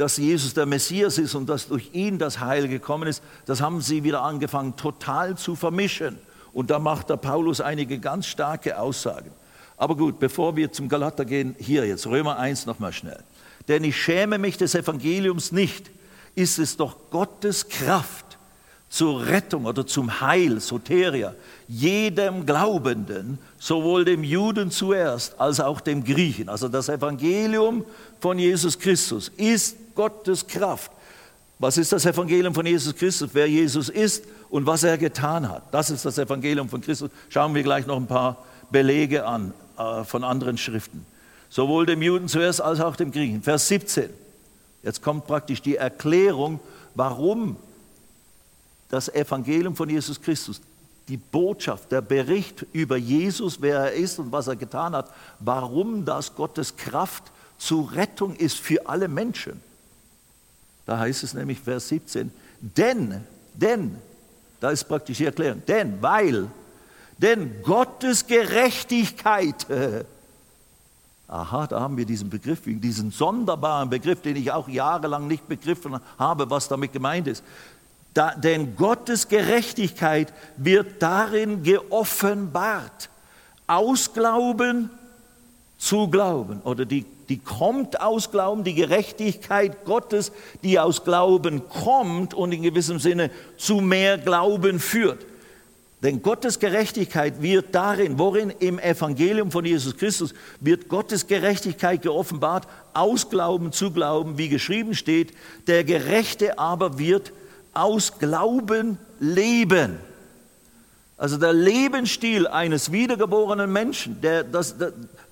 [0.00, 3.82] dass Jesus der Messias ist und dass durch ihn das Heil gekommen ist, das haben
[3.82, 6.16] sie wieder angefangen total zu vermischen.
[6.54, 9.30] Und da macht der Paulus einige ganz starke Aussagen.
[9.76, 13.22] Aber gut, bevor wir zum Galater gehen, hier jetzt Römer 1 nochmal schnell.
[13.68, 15.90] Denn ich schäme mich des Evangeliums nicht,
[16.34, 18.38] ist es doch Gottes Kraft
[18.90, 21.34] zur Rettung oder zum Heil, Soteria,
[21.68, 26.48] jedem Glaubenden, sowohl dem Juden zuerst als auch dem Griechen.
[26.48, 27.84] Also das Evangelium
[28.18, 30.90] von Jesus Christus ist Gottes Kraft.
[31.58, 33.30] Was ist das Evangelium von Jesus Christus?
[33.32, 35.62] Wer Jesus ist und was er getan hat.
[35.72, 37.10] Das ist das Evangelium von Christus.
[37.28, 38.38] Schauen wir gleich noch ein paar
[38.70, 39.52] Belege an.
[39.80, 41.06] Äh, von anderen Schriften.
[41.48, 43.42] Sowohl dem Juden zuerst als auch dem Griechen.
[43.42, 44.10] Vers 17.
[44.82, 46.60] Jetzt kommt praktisch die Erklärung,
[46.94, 47.56] warum
[48.90, 50.60] das Evangelium von Jesus Christus,
[51.08, 56.04] die Botschaft, der Bericht über Jesus, wer er ist und was er getan hat, warum
[56.04, 57.24] das Gottes Kraft
[57.56, 59.62] zur Rettung ist für alle Menschen.
[60.90, 63.24] Da heißt es nämlich Vers 17, denn,
[63.54, 63.96] denn,
[64.58, 66.48] da ist praktisch die Erklärung, denn, weil
[67.16, 69.68] denn Gottes Gerechtigkeit,
[71.28, 76.00] aha, da haben wir diesen Begriff, diesen sonderbaren Begriff, den ich auch jahrelang nicht begriffen
[76.18, 77.44] habe, was damit gemeint ist.
[78.12, 83.10] Da, denn Gottes Gerechtigkeit wird darin geoffenbart.
[83.68, 84.90] Aus Glauben
[85.78, 86.62] zu Glauben.
[86.62, 90.32] Oder die, die kommt aus Glauben, die Gerechtigkeit Gottes,
[90.64, 95.24] die aus Glauben kommt und in gewissem Sinne zu mehr Glauben führt.
[96.02, 102.66] Denn Gottes Gerechtigkeit wird darin, worin im Evangelium von Jesus Christus wird Gottes Gerechtigkeit geoffenbart,
[102.94, 105.32] aus Glauben zu Glauben, wie geschrieben steht,
[105.68, 107.32] der Gerechte aber wird
[107.74, 110.09] aus Glauben leben.
[111.20, 114.76] Also der Lebensstil eines wiedergeborenen Menschen, der, das,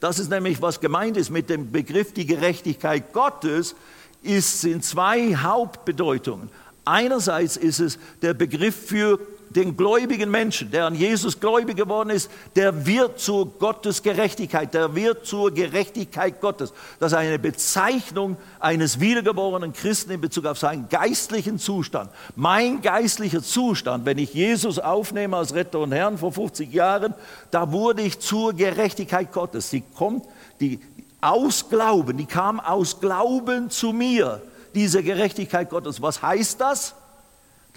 [0.00, 3.74] das ist nämlich, was gemeint ist mit dem Begriff die Gerechtigkeit Gottes,
[4.22, 6.50] ist, sind zwei Hauptbedeutungen.
[6.84, 9.18] Einerseits ist es der Begriff für
[9.50, 14.94] den gläubigen Menschen, der an Jesus gläubig geworden ist, der wird zur Gottes Gerechtigkeit, der
[14.94, 16.72] wird zur Gerechtigkeit Gottes.
[17.00, 22.10] Das ist eine Bezeichnung eines wiedergeborenen Christen in Bezug auf seinen geistlichen Zustand.
[22.36, 27.14] Mein geistlicher Zustand, wenn ich Jesus aufnehme als Retter und Herrn vor 50 Jahren,
[27.50, 29.70] da wurde ich zur Gerechtigkeit Gottes.
[29.70, 30.26] Sie kommt
[30.60, 30.80] die,
[31.20, 34.42] aus Glauben, die kam aus Glauben zu mir,
[34.74, 36.00] diese Gerechtigkeit Gottes.
[36.00, 36.94] Was heißt das?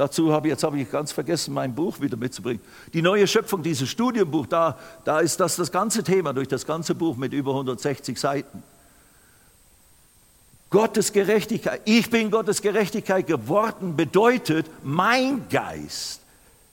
[0.02, 2.60] Dazu habe ich, jetzt habe ich ganz vergessen, mein Buch wieder mitzubringen.
[2.92, 6.96] Die neue Schöpfung, dieses Studienbuch, da, da ist das das ganze Thema durch das ganze
[6.96, 8.64] Buch mit über 160 Seiten.
[10.72, 16.22] Gottes Gerechtigkeit, ich bin Gottes Gerechtigkeit geworden, bedeutet, mein Geist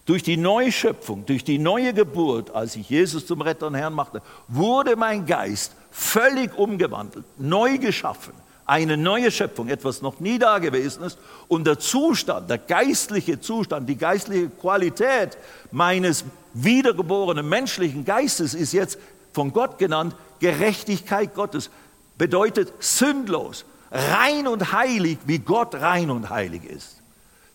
[0.07, 4.23] durch die Neuschöpfung, durch die neue Geburt, als ich Jesus zum Retter und Herrn machte,
[4.47, 8.33] wurde mein Geist völlig umgewandelt, neu geschaffen
[8.69, 11.17] eine neue Schöpfung, etwas noch nie dagewesenes.
[11.49, 15.39] Und der Zustand, der geistliche Zustand, die geistliche Qualität
[15.73, 18.99] meines wiedergeborenen menschlichen Geistes ist jetzt
[19.33, 21.71] von Gott genannt Gerechtigkeit Gottes.
[22.19, 26.97] Bedeutet sündlos, rein und heilig, wie Gott rein und heilig ist.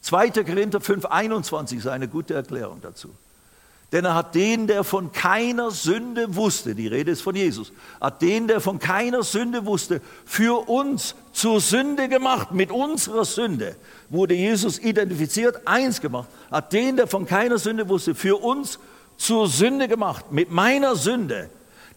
[0.01, 0.31] 2.
[0.31, 3.09] Korinther 5, 21 ist eine gute Erklärung dazu.
[3.93, 8.23] Denn er hat den, der von keiner Sünde wusste, die Rede ist von Jesus, hat
[8.23, 12.51] den, der von keiner Sünde wusste, für uns zur Sünde gemacht.
[12.53, 13.75] Mit unserer Sünde
[14.09, 18.79] wurde Jesus identifiziert, eins gemacht, hat den, der von keiner Sünde wusste, für uns
[19.17, 20.31] zur Sünde gemacht.
[20.31, 21.49] Mit meiner Sünde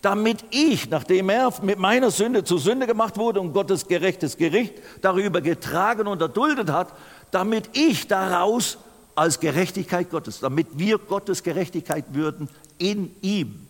[0.02, 4.74] damit ich, nachdem er mit meiner Sünde zur Sünde gemacht wurde und Gottes gerechtes Gericht
[5.00, 6.92] darüber getragen und erduldet hat,
[7.32, 8.78] damit ich daraus
[9.16, 12.48] als Gerechtigkeit Gottes, damit wir Gottes Gerechtigkeit würden
[12.78, 13.66] in ihm.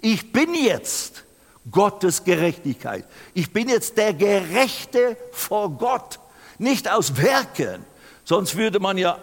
[0.00, 1.24] Ich bin jetzt
[1.70, 3.04] Gottes Gerechtigkeit.
[3.34, 6.18] Ich bin jetzt der Gerechte vor Gott,
[6.58, 7.84] nicht aus Werken.
[8.24, 9.18] Sonst würde man ja,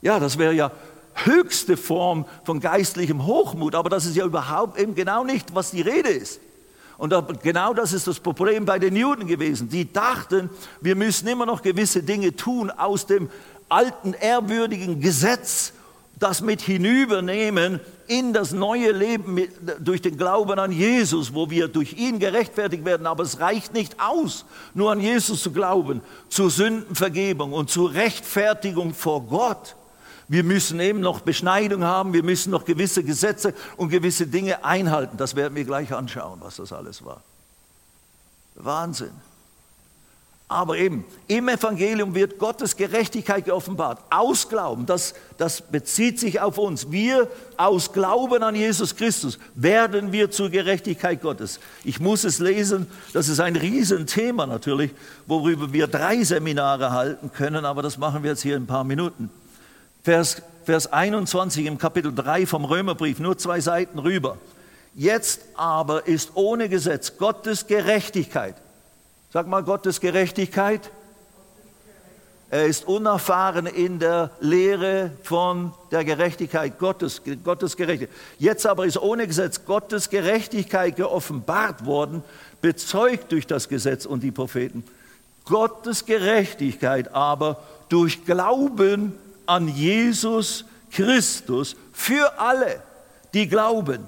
[0.00, 0.70] ja, das wäre ja
[1.14, 5.82] höchste Form von geistlichem Hochmut, aber das ist ja überhaupt eben genau nicht, was die
[5.82, 6.40] Rede ist.
[6.98, 9.68] Und genau das ist das Problem bei den Juden gewesen.
[9.68, 10.50] Die dachten,
[10.80, 13.28] wir müssen immer noch gewisse Dinge tun aus dem
[13.72, 15.72] alten, ehrwürdigen Gesetz,
[16.18, 21.68] das mit hinübernehmen in das neue Leben mit, durch den Glauben an Jesus, wo wir
[21.68, 23.06] durch ihn gerechtfertigt werden.
[23.06, 24.44] Aber es reicht nicht aus,
[24.74, 29.76] nur an Jesus zu glauben, zur Sündenvergebung und zur Rechtfertigung vor Gott.
[30.28, 35.16] Wir müssen eben noch Beschneidung haben, wir müssen noch gewisse Gesetze und gewisse Dinge einhalten.
[35.16, 37.22] Das werden wir gleich anschauen, was das alles war.
[38.54, 39.12] Wahnsinn.
[40.52, 44.00] Aber eben, im Evangelium wird Gottes Gerechtigkeit geoffenbart.
[44.10, 46.90] Aus Glauben, das, das bezieht sich auf uns.
[46.90, 47.26] Wir
[47.56, 51.58] aus Glauben an Jesus Christus werden wir zur Gerechtigkeit Gottes.
[51.84, 54.90] Ich muss es lesen, das ist ein Riesenthema natürlich,
[55.26, 58.84] worüber wir drei Seminare halten können, aber das machen wir jetzt hier in ein paar
[58.84, 59.30] Minuten.
[60.02, 64.36] Vers, Vers 21 im Kapitel 3 vom Römerbrief, nur zwei Seiten rüber.
[64.94, 68.56] Jetzt aber ist ohne Gesetz Gottes Gerechtigkeit
[69.32, 70.90] Sag mal Gottes Gerechtigkeit.
[72.50, 78.14] Er ist unerfahren in der Lehre von der Gerechtigkeit Gottes, Gottes Gerechtigkeit.
[78.38, 82.22] Jetzt aber ist ohne Gesetz Gottes Gerechtigkeit geoffenbart worden,
[82.60, 84.84] bezeugt durch das Gesetz und die Propheten.
[85.46, 89.14] Gottes Gerechtigkeit aber durch Glauben
[89.46, 92.82] an Jesus Christus für alle,
[93.32, 94.06] die glauben.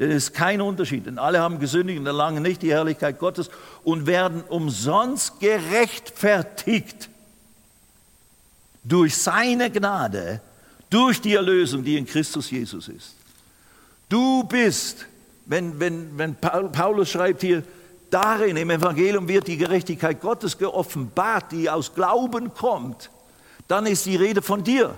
[0.00, 3.48] Denn es ist kein Unterschied, denn alle haben gesündigt und erlangen nicht die Herrlichkeit Gottes
[3.84, 7.08] und werden umsonst gerechtfertigt
[8.82, 10.40] durch seine Gnade,
[10.90, 13.14] durch die Erlösung, die in Christus Jesus ist.
[14.08, 15.06] Du bist,
[15.46, 17.62] wenn, wenn, wenn Paulus schreibt hier,
[18.10, 23.10] darin im Evangelium wird die Gerechtigkeit Gottes geoffenbart, die aus Glauben kommt,
[23.66, 24.94] dann ist die Rede von dir.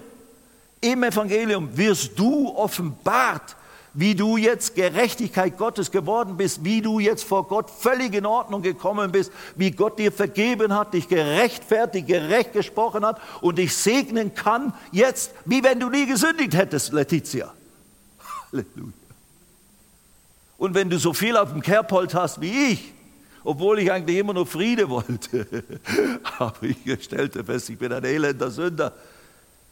[0.80, 3.56] Im Evangelium wirst du offenbart
[3.96, 8.60] wie du jetzt Gerechtigkeit Gottes geworden bist, wie du jetzt vor Gott völlig in Ordnung
[8.60, 14.34] gekommen bist, wie Gott dir vergeben hat, dich gerechtfertigt, gerecht gesprochen hat und dich segnen
[14.34, 17.52] kann, jetzt, wie wenn du nie gesündigt hättest, Letizia.
[18.52, 18.92] Halleluja.
[20.58, 22.92] Und wenn du so viel auf dem Kerbholz hast wie ich,
[23.44, 25.46] obwohl ich eigentlich immer nur Friede wollte,
[26.38, 28.92] aber ich stellte fest, ich bin ein elender Sünder.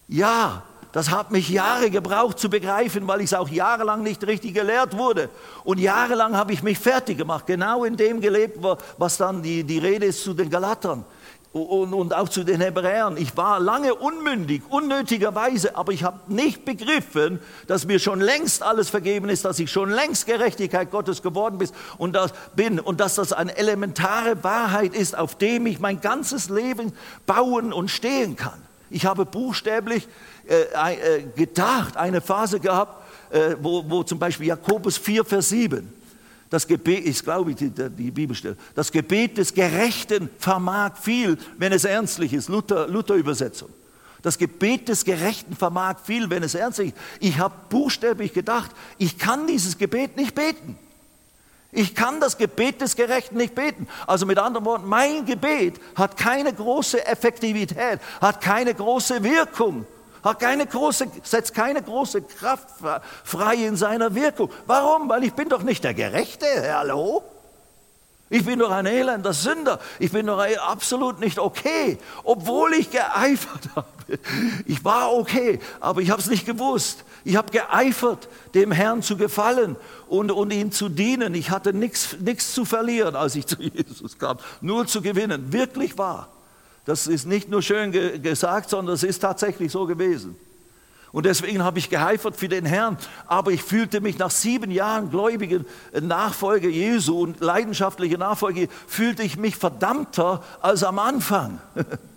[0.08, 0.62] Ja,
[0.94, 4.96] das hat mich Jahre gebraucht zu begreifen, weil ich es auch jahrelang nicht richtig gelehrt
[4.96, 5.28] wurde.
[5.64, 8.64] Und jahrelang habe ich mich fertig gemacht, genau in dem gelebt,
[8.96, 11.04] was dann die, die Rede ist zu den Galatern
[11.52, 13.16] und, und auch zu den Hebräern.
[13.16, 18.88] Ich war lange unmündig, unnötigerweise, aber ich habe nicht begriffen, dass mir schon längst alles
[18.88, 23.16] vergeben ist, dass ich schon längst Gerechtigkeit Gottes geworden bin und das bin und dass
[23.16, 26.92] das eine elementare Wahrheit ist, auf dem ich mein ganzes Leben
[27.26, 28.62] bauen und stehen kann.
[28.94, 30.06] Ich habe buchstäblich
[30.46, 35.92] äh, äh, gedacht, eine Phase gehabt, äh, wo, wo zum Beispiel Jakobus 4, Vers 7,
[36.48, 41.84] das Gebet, ich glaube, die, die Bibelstelle, das Gebet des Gerechten vermag viel, wenn es
[41.84, 43.70] ernstlich ist, Luther, Luther Übersetzung.
[44.22, 46.98] Das Gebet des Gerechten vermag viel, wenn es ernstlich ist.
[47.18, 50.78] Ich habe buchstäblich gedacht, ich kann dieses Gebet nicht beten.
[51.74, 53.88] Ich kann das Gebet des Gerechten nicht beten.
[54.06, 59.86] Also mit anderen Worten, mein Gebet hat keine große Effektivität, hat keine große Wirkung
[60.22, 62.66] hat keine große, setzt keine große Kraft
[63.24, 64.50] frei in seiner Wirkung.
[64.66, 65.06] Warum?
[65.10, 67.22] Weil ich bin doch nicht der Gerechte, hallo?
[68.30, 69.78] Ich bin doch ein elender Sünder.
[69.98, 73.86] Ich bin doch absolut nicht okay, obwohl ich geeifert habe.
[74.66, 77.04] Ich war okay, aber ich habe es nicht gewusst.
[77.24, 79.76] Ich habe geeifert, dem Herrn zu gefallen
[80.14, 81.34] und, und ihm zu dienen.
[81.34, 85.52] Ich hatte nichts zu verlieren, als ich zu Jesus kam, nur zu gewinnen.
[85.52, 86.28] Wirklich wahr.
[86.84, 90.36] Das ist nicht nur schön ge gesagt, sondern es ist tatsächlich so gewesen.
[91.12, 92.98] Und deswegen habe ich geheifert für den Herrn.
[93.26, 95.64] Aber ich fühlte mich nach sieben Jahren gläubigen
[96.00, 101.60] Nachfolger Jesu und leidenschaftlicher Nachfolger, fühlte ich mich verdammter als am Anfang.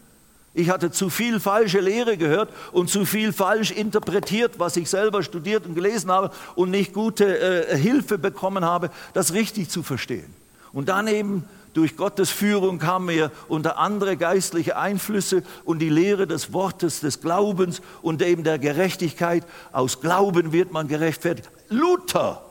[0.58, 5.22] Ich hatte zu viel falsche Lehre gehört und zu viel falsch interpretiert, was ich selber
[5.22, 10.34] studiert und gelesen habe und nicht gute äh, Hilfe bekommen habe, das richtig zu verstehen.
[10.74, 11.44] Und dann eben
[11.76, 17.22] durch Gottes Führung kamen wir unter andere geistliche Einflüsse und die Lehre des Wortes, des
[17.22, 19.44] Glaubens und eben der Gerechtigkeit.
[19.72, 21.52] Aus Glauben wird man gerechtfertigt.
[21.70, 22.42] Luther,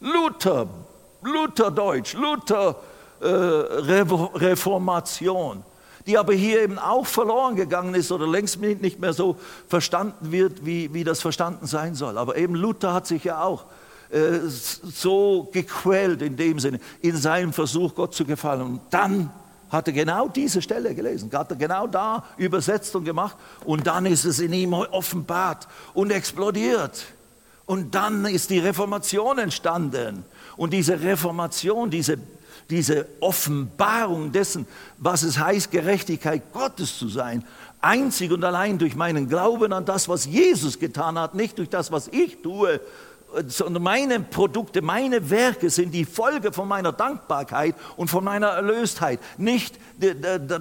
[0.00, 0.68] Luther,
[1.22, 2.76] Lutherdeutsch, Luther
[3.22, 5.64] äh, Reformation,
[6.08, 9.36] die aber hier eben auch verloren gegangen ist oder längst nicht mehr so
[9.68, 12.16] verstanden wird, wie, wie das verstanden sein soll.
[12.16, 13.66] Aber eben Luther hat sich ja auch
[14.10, 18.62] äh, so gequält in dem Sinne, in seinem Versuch, Gott zu gefallen.
[18.62, 19.30] Und dann
[19.68, 23.36] hat er genau diese Stelle gelesen, hat er genau da übersetzt und gemacht
[23.66, 27.04] und dann ist es in ihm offenbart und explodiert.
[27.66, 30.24] Und dann ist die Reformation entstanden.
[30.56, 32.16] Und diese Reformation, diese,
[32.70, 34.66] diese Offenbarung dessen,
[34.98, 37.44] was es heißt, Gerechtigkeit Gottes zu sein,
[37.80, 41.92] einzig und allein durch meinen Glauben an das, was Jesus getan hat, nicht durch das,
[41.92, 42.80] was ich tue,
[43.46, 49.20] sondern meine Produkte, meine Werke sind die Folge von meiner Dankbarkeit und von meiner Erlöstheit.
[49.36, 49.78] Nicht,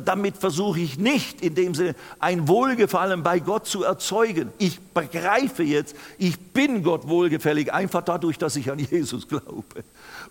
[0.05, 4.51] damit versuche ich nicht in dem Sinne ein Wohlgefallen bei Gott zu erzeugen.
[4.57, 9.63] Ich begreife jetzt, ich bin Gott wohlgefällig, einfach dadurch, dass ich an Jesus glaube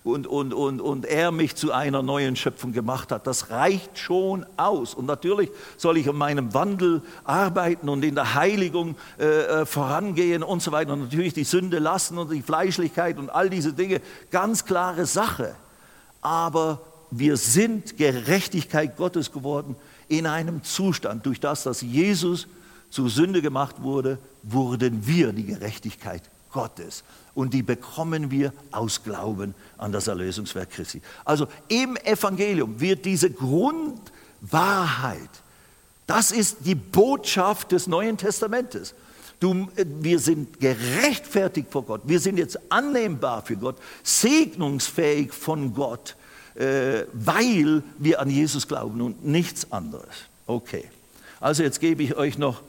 [0.06, 3.26] und, und, und, und er mich zu einer neuen Schöpfung gemacht hat.
[3.26, 4.94] Das reicht schon aus.
[4.94, 10.42] Und natürlich soll ich an meinem Wandel arbeiten und in der Heiligung äh, äh, vorangehen
[10.42, 10.92] und so weiter.
[10.92, 14.00] Und natürlich die Sünde lassen und die Fleischlichkeit und all diese Dinge.
[14.30, 15.54] Ganz klare Sache.
[16.22, 16.80] Aber
[17.10, 19.76] wir sind Gerechtigkeit Gottes geworden
[20.08, 21.26] in einem Zustand.
[21.26, 22.46] Durch das, dass Jesus
[22.90, 27.04] zu Sünde gemacht wurde, wurden wir die Gerechtigkeit Gottes.
[27.36, 31.02] Und die bekommen wir aus Glauben an das Erlösungswerk Christi.
[31.24, 34.00] Also im Evangelium wird diese Grundwahrheit,
[36.06, 38.94] das ist die Botschaft des Neuen Testamentes.
[39.38, 42.00] Du, wir sind gerechtfertigt vor Gott.
[42.04, 46.16] Wir sind jetzt annehmbar für Gott, segnungsfähig von Gott,
[46.54, 50.08] äh, weil wir an Jesus glauben und nichts anderes.
[50.46, 50.84] Okay.
[51.38, 52.62] Also jetzt gebe ich euch noch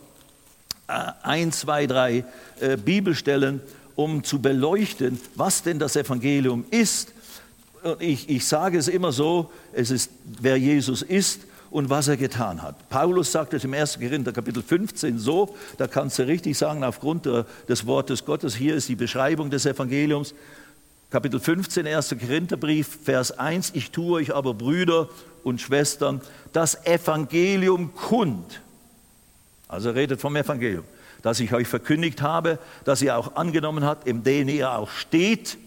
[0.87, 2.25] äh, ein, zwei, drei
[2.59, 3.61] äh, Bibelstellen,
[3.97, 7.13] um zu beleuchten, was denn das Evangelium ist.
[7.99, 11.41] Ich, ich sage es immer so, es ist, wer Jesus ist
[11.71, 12.89] und was er getan hat.
[12.89, 13.99] Paulus sagt es im 1.
[13.99, 18.75] Korinther Kapitel 15 so, da kannst du richtig sagen, aufgrund der, des Wortes Gottes, hier
[18.75, 20.35] ist die Beschreibung des Evangeliums,
[21.09, 22.15] Kapitel 15, 1.
[22.19, 25.09] Korintherbrief, Vers 1, ich tue euch aber Brüder
[25.43, 26.21] und Schwestern
[26.53, 28.61] das Evangelium kund.
[29.67, 30.83] Also redet vom Evangelium
[31.21, 35.57] das ich euch verkündigt habe, das ihr auch angenommen habt, in dem ihr auch steht.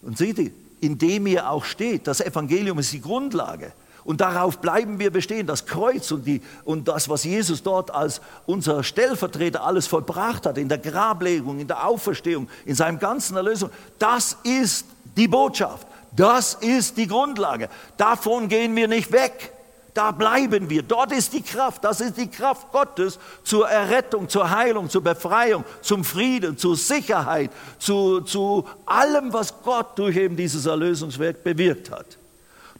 [0.00, 3.72] Und seht ihr, in dem ihr auch steht, das Evangelium ist die Grundlage.
[4.04, 5.46] Und darauf bleiben wir bestehen.
[5.46, 10.58] Das Kreuz und, die, und das, was Jesus dort als unser Stellvertreter alles vollbracht hat,
[10.58, 13.70] in der Grablegung, in der Auferstehung, in seinem ganzen Erlösung,
[14.00, 14.86] das ist
[15.16, 15.86] die Botschaft.
[16.14, 17.68] Das ist die Grundlage.
[17.96, 19.51] Davon gehen wir nicht weg.
[19.94, 20.82] Da bleiben wir.
[20.82, 21.84] Dort ist die Kraft.
[21.84, 27.50] Das ist die Kraft Gottes zur Errettung, zur Heilung, zur Befreiung, zum Frieden, zur Sicherheit,
[27.78, 32.18] zu, zu allem, was Gott durch eben dieses Erlösungswerk bewirkt hat.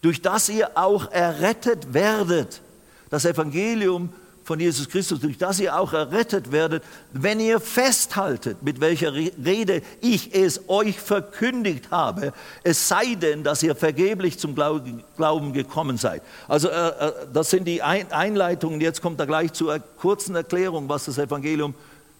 [0.00, 2.62] Durch das ihr auch errettet werdet.
[3.10, 4.12] Das Evangelium
[4.52, 6.84] von Jesus Christus, durch das ihr auch errettet werdet,
[7.14, 13.62] wenn ihr festhaltet, mit welcher Rede ich es euch verkündigt habe, es sei denn, dass
[13.62, 16.20] ihr vergeblich zum Glauben gekommen seid.
[16.48, 21.06] Also äh, äh, das sind die Einleitungen, jetzt kommt er gleich zur kurzen Erklärung, was
[21.06, 21.74] das Evangelium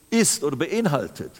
[0.08, 1.32] ist oder beinhaltet.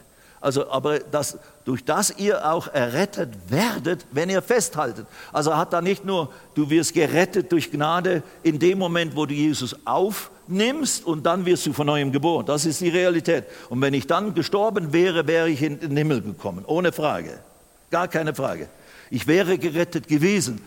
[0.43, 5.07] Also, aber das, durch das ihr auch errettet werdet, wenn ihr festhaltet.
[5.33, 9.35] Also hat da nicht nur, du wirst gerettet durch Gnade in dem Moment, wo du
[9.35, 9.87] Jesus
[10.43, 12.47] aufnimmst und dann wirst du von neuem geboren.
[12.47, 13.45] Das ist die Realität.
[13.69, 16.65] Und wenn ich dann gestorben wäre, wäre ich in den Himmel gekommen.
[16.67, 17.39] Ohne Frage.
[17.91, 18.69] Gar keine Frage.
[19.11, 20.61] Ich wäre gerettet gewesen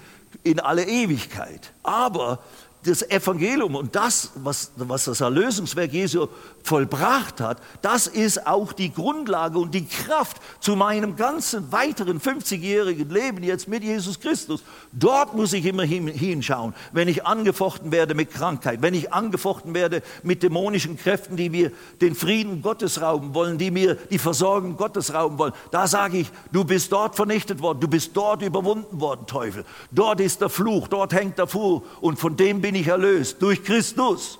[0.43, 1.71] in alle Ewigkeit.
[1.84, 2.39] Aber
[2.86, 6.28] das Evangelium und das, was, was das Erlösungswerk Jesu
[6.64, 13.10] vollbracht hat, das ist auch die Grundlage und die Kraft zu meinem ganzen weiteren 50-jährigen
[13.10, 14.64] Leben jetzt mit Jesus Christus.
[14.92, 20.04] Dort muss ich immer hinschauen, wenn ich angefochten werde mit Krankheit, wenn ich angefochten werde
[20.24, 21.72] mit dämonischen Kräften, die mir
[22.02, 25.54] den Frieden Gottes rauben wollen, die mir die Versorgung Gottes rauben wollen.
[25.72, 29.66] Da sage ich, du bist dort vernichtet worden, du bist dort überwunden worden, Teufel.
[29.92, 33.63] Dort ist der Fluch, dort hängt der Fuhr und von dem bin ich erlöst durch
[33.63, 34.39] Christus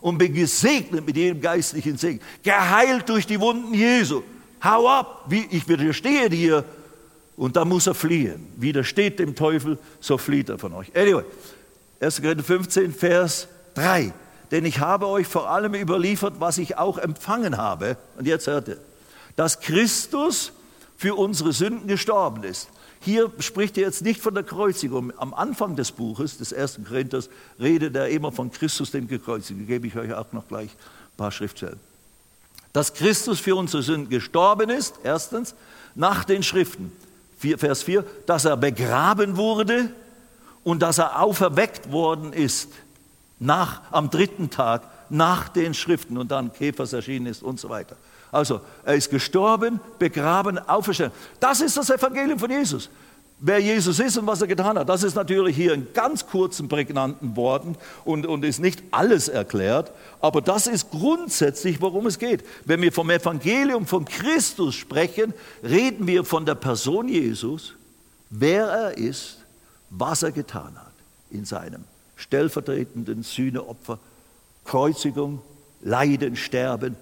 [0.00, 4.22] und bin gesegnet mit jedem geistlichen Segen, geheilt durch die Wunden Jesu.
[4.62, 6.64] Hau ab, wie ich widerstehe dir
[7.36, 8.52] und da muss er fliehen.
[8.56, 10.94] Widersteht dem Teufel, so flieht er von euch.
[10.94, 11.24] Anyway,
[12.00, 12.20] 1.
[12.20, 14.12] Korinther 15, Vers 3.
[14.50, 17.96] Denn ich habe euch vor allem überliefert, was ich auch empfangen habe.
[18.18, 18.78] Und jetzt hört ihr,
[19.36, 20.52] dass Christus
[20.96, 22.68] für unsere Sünden gestorben ist
[23.00, 25.12] hier spricht er jetzt nicht von der Kreuzigung.
[25.16, 29.66] Am Anfang des Buches, des ersten Korinthers, redet er immer von Christus, dem Gekreuzigten.
[29.66, 31.80] Gebe ich euch auch noch gleich ein paar Schriftstellen.
[32.74, 35.54] Dass Christus für unsere Sünden gestorben ist, erstens,
[35.94, 36.92] nach den Schriften.
[37.38, 39.90] Vers 4, dass er begraben wurde
[40.62, 42.68] und dass er auferweckt worden ist
[43.38, 47.96] nach, am dritten Tag nach den Schriften und dann Käfers erschienen ist und so weiter.
[48.32, 51.16] Also, er ist gestorben, begraben, auferstanden.
[51.40, 52.88] Das ist das Evangelium von Jesus.
[53.42, 56.68] Wer Jesus ist und was er getan hat, das ist natürlich hier in ganz kurzen,
[56.68, 57.74] prägnanten Worten
[58.04, 62.44] und, und ist nicht alles erklärt, aber das ist grundsätzlich, worum es geht.
[62.66, 65.32] Wenn wir vom Evangelium von Christus sprechen,
[65.64, 67.72] reden wir von der Person Jesus,
[68.28, 69.38] wer er ist,
[69.88, 70.92] was er getan hat
[71.30, 71.84] in seinem
[72.16, 73.98] stellvertretenden Sühneopfer,
[74.66, 75.40] Kreuzigung,
[75.80, 76.94] Leiden, Sterben,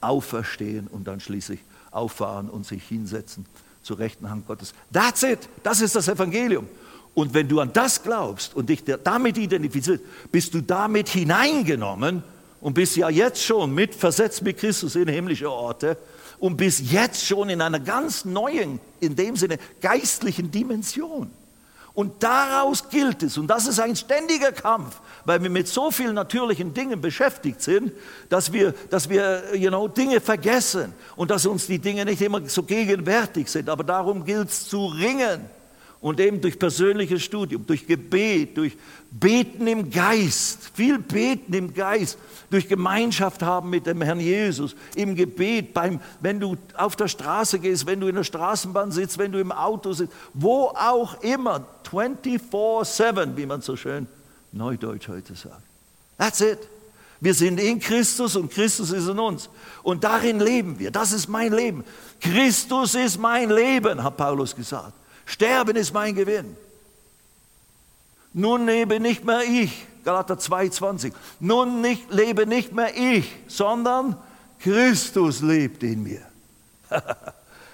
[0.00, 3.46] auferstehen und dann schließlich auffahren und sich hinsetzen
[3.82, 4.74] zur rechten Hand Gottes.
[4.92, 5.48] That's it.
[5.62, 6.68] Das ist das Evangelium.
[7.14, 12.22] Und wenn du an das glaubst und dich damit identifizierst, bist du damit hineingenommen
[12.60, 15.96] und bist ja jetzt schon mit versetzt mit Christus in himmlische Orte
[16.38, 21.30] und bist jetzt schon in einer ganz neuen, in dem Sinne geistlichen Dimension.
[21.96, 26.14] Und daraus gilt es, und das ist ein ständiger Kampf, weil wir mit so vielen
[26.14, 27.90] natürlichen Dingen beschäftigt sind,
[28.28, 32.46] dass wir, dass wir you know, Dinge vergessen und dass uns die Dinge nicht immer
[32.46, 33.70] so gegenwärtig sind.
[33.70, 35.40] Aber darum gilt es zu ringen
[36.00, 38.76] und eben durch persönliches Studium, durch Gebet, durch
[39.10, 42.18] Beten im Geist, viel Beten im Geist,
[42.50, 47.58] durch Gemeinschaft haben mit dem Herrn Jesus, im Gebet, beim, wenn du auf der Straße
[47.58, 51.66] gehst, wenn du in der Straßenbahn sitzt, wenn du im Auto sitzt, wo auch immer,
[51.90, 54.06] 24-7, wie man so schön
[54.52, 55.62] neudeutsch heute sagt.
[56.18, 56.58] That's it.
[57.20, 59.48] Wir sind in Christus und Christus ist in uns.
[59.82, 60.90] Und darin leben wir.
[60.90, 61.84] Das ist mein Leben.
[62.20, 64.92] Christus ist mein Leben, hat Paulus gesagt.
[65.26, 66.56] Sterben ist mein Gewinn.
[68.32, 71.12] Nun lebe nicht mehr ich, Galater 2,20.
[71.40, 74.16] Nun nicht, lebe nicht mehr ich, sondern
[74.60, 76.22] Christus lebt in mir.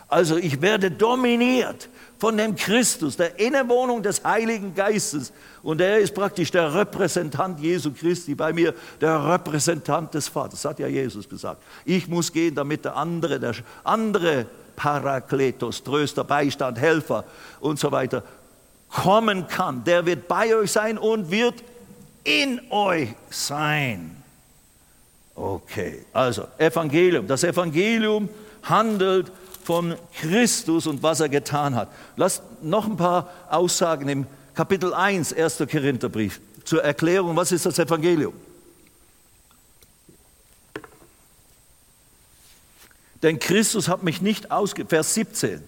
[0.09, 1.89] also ich werde dominiert
[2.19, 5.33] von dem Christus, der Innewohnung des Heiligen Geistes.
[5.63, 10.63] Und er ist praktisch der Repräsentant Jesu Christi bei mir, der Repräsentant des Vaters.
[10.63, 11.61] Das hat ja Jesus gesagt.
[11.85, 14.47] Ich muss gehen, damit der andere, der andere
[14.83, 17.25] Parakletos, Tröster, Beistand, Helfer
[17.61, 18.25] und so weiter,
[18.89, 19.85] kommen kann.
[19.85, 21.55] Der wird bei euch sein und wird
[22.25, 24.17] in euch sein.
[25.37, 27.29] Okay, also Evangelium.
[27.29, 28.29] Das Evangelium
[28.65, 29.31] handelt
[29.63, 31.89] von Christus und was er getan hat.
[32.17, 35.59] Lasst noch ein paar Aussagen im Kapitel 1, 1.
[35.71, 38.35] Korintherbrief zur Erklärung, was ist das Evangelium?
[43.23, 45.63] Denn Christus hat mich nicht ausgesandt, Vers 17,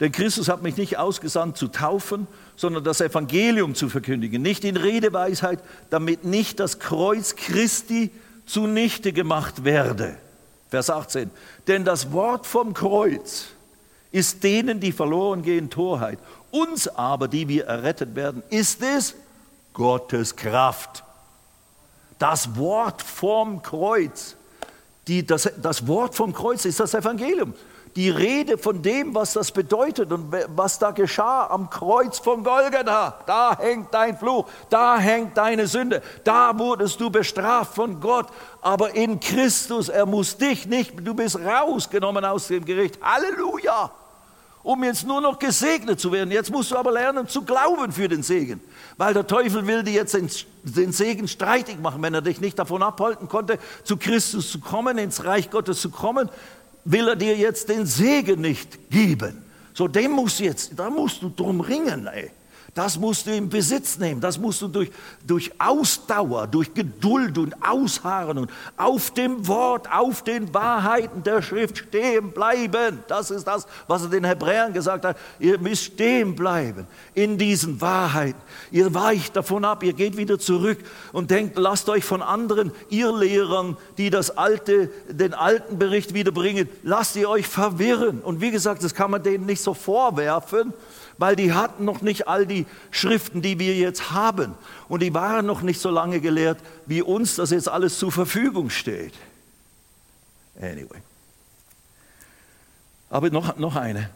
[0.00, 4.76] denn Christus hat mich nicht ausgesandt zu taufen, sondern das Evangelium zu verkündigen, nicht in
[4.76, 5.60] Redeweisheit,
[5.90, 8.10] damit nicht das Kreuz Christi
[8.44, 10.16] zunichte gemacht werde.
[10.68, 11.30] Vers 18,
[11.68, 13.46] denn das Wort vom Kreuz
[14.10, 16.18] ist denen, die verloren gehen, Torheit.
[16.50, 19.14] Uns aber, die wir errettet werden, ist es
[19.72, 21.04] Gottes Kraft.
[22.18, 24.36] Das Wort vom Kreuz
[25.08, 27.54] die, das, das Wort vom Kreuz ist das Evangelium.
[27.96, 33.20] Die Rede von dem, was das bedeutet und was da geschah am Kreuz von Golgatha.
[33.24, 38.26] Da hängt dein Fluch, da hängt deine Sünde, da wurdest du bestraft von Gott.
[38.60, 42.98] Aber in Christus, er muss dich nicht, du bist rausgenommen aus dem Gericht.
[43.00, 43.92] Halleluja!
[44.64, 46.32] Um jetzt nur noch gesegnet zu werden.
[46.32, 48.60] Jetzt musst du aber lernen zu glauben für den Segen,
[48.96, 52.82] weil der Teufel will dir jetzt den, Segen streitig machen, wenn er dich nicht davon
[52.82, 56.30] abhalten konnte, zu Christus zu kommen, ins Reich Gottes zu kommen,
[56.84, 59.44] will er dir jetzt den Segen nicht geben.
[59.74, 62.30] So, dem musst du jetzt, da musst du drum ringen, ey.
[62.74, 64.20] Das musst du in Besitz nehmen.
[64.20, 64.90] Das musst du durch,
[65.24, 71.78] durch Ausdauer, durch Geduld und Ausharren und auf dem Wort, auf den Wahrheiten der Schrift
[71.78, 72.98] stehen bleiben.
[73.06, 75.16] Das ist das, was er den Hebräern gesagt hat.
[75.38, 78.40] Ihr müsst stehen bleiben in diesen Wahrheiten.
[78.72, 80.78] Ihr weicht davon ab, ihr geht wieder zurück
[81.12, 86.68] und denkt, lasst euch von anderen, ihr Lehrern, die das alte, den alten Bericht wiederbringen,
[86.82, 88.20] lasst ihr euch verwirren.
[88.20, 90.72] Und wie gesagt, das kann man denen nicht so vorwerfen
[91.18, 94.54] weil die hatten noch nicht all die Schriften, die wir jetzt haben.
[94.88, 98.70] Und die waren noch nicht so lange gelehrt, wie uns das jetzt alles zur Verfügung
[98.70, 99.14] steht.
[100.60, 101.02] Anyway.
[103.10, 104.10] Aber noch, noch eine.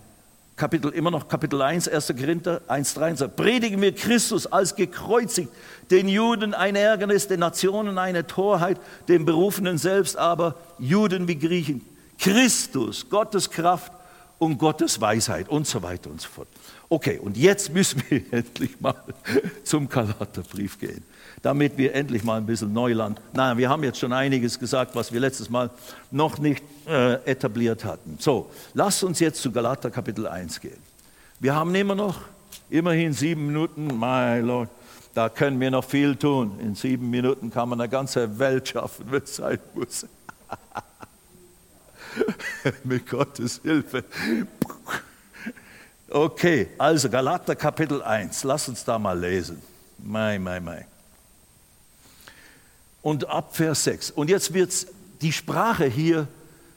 [0.56, 2.14] Kapitel, immer noch Kapitel 1, 1.
[2.18, 3.30] Korinther 1, 13.
[3.30, 5.50] Predigen wir Christus als gekreuzigt,
[5.90, 11.84] den Juden ein Ärgernis, den Nationen eine Torheit, den Berufenen selbst aber, Juden wie Griechen.
[12.18, 13.92] Christus, Gottes Kraft
[14.38, 16.48] und Gottes Weisheit und so weiter und so fort.
[16.90, 18.94] Okay, und jetzt müssen wir endlich mal
[19.62, 21.04] zum Galaterbrief gehen,
[21.42, 23.20] damit wir endlich mal ein bisschen Neuland.
[23.34, 25.70] Nein, wir haben jetzt schon einiges gesagt, was wir letztes Mal
[26.10, 28.16] noch nicht äh, etabliert hatten.
[28.18, 30.78] So, lasst uns jetzt zu Galater Kapitel 1 gehen.
[31.40, 32.20] Wir haben immer noch
[32.70, 34.70] immerhin sieben Minuten, my Lord.
[35.14, 36.58] Da können wir noch viel tun.
[36.60, 40.06] In sieben Minuten kann man eine ganze Welt schaffen, wenn es sein muss.
[42.84, 44.04] Mit Gottes Hilfe.
[46.10, 49.60] Okay, also Galater Kapitel 1, lass uns da mal lesen.
[49.98, 50.86] Mai, mai, mai.
[53.02, 54.12] Und ab Vers 6.
[54.12, 54.86] Und jetzt wird
[55.20, 56.26] die Sprache hier,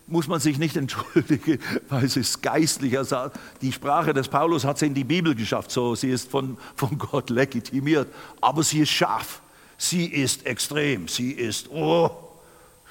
[0.07, 3.31] muss man sich nicht entschuldigen, weil es ist geistlicher.
[3.61, 6.97] Die Sprache des Paulus hat es in die Bibel geschafft, so sie ist von, von
[6.97, 8.09] Gott legitimiert.
[8.41, 9.41] Aber sie ist scharf,
[9.77, 12.11] sie ist extrem, sie ist oh,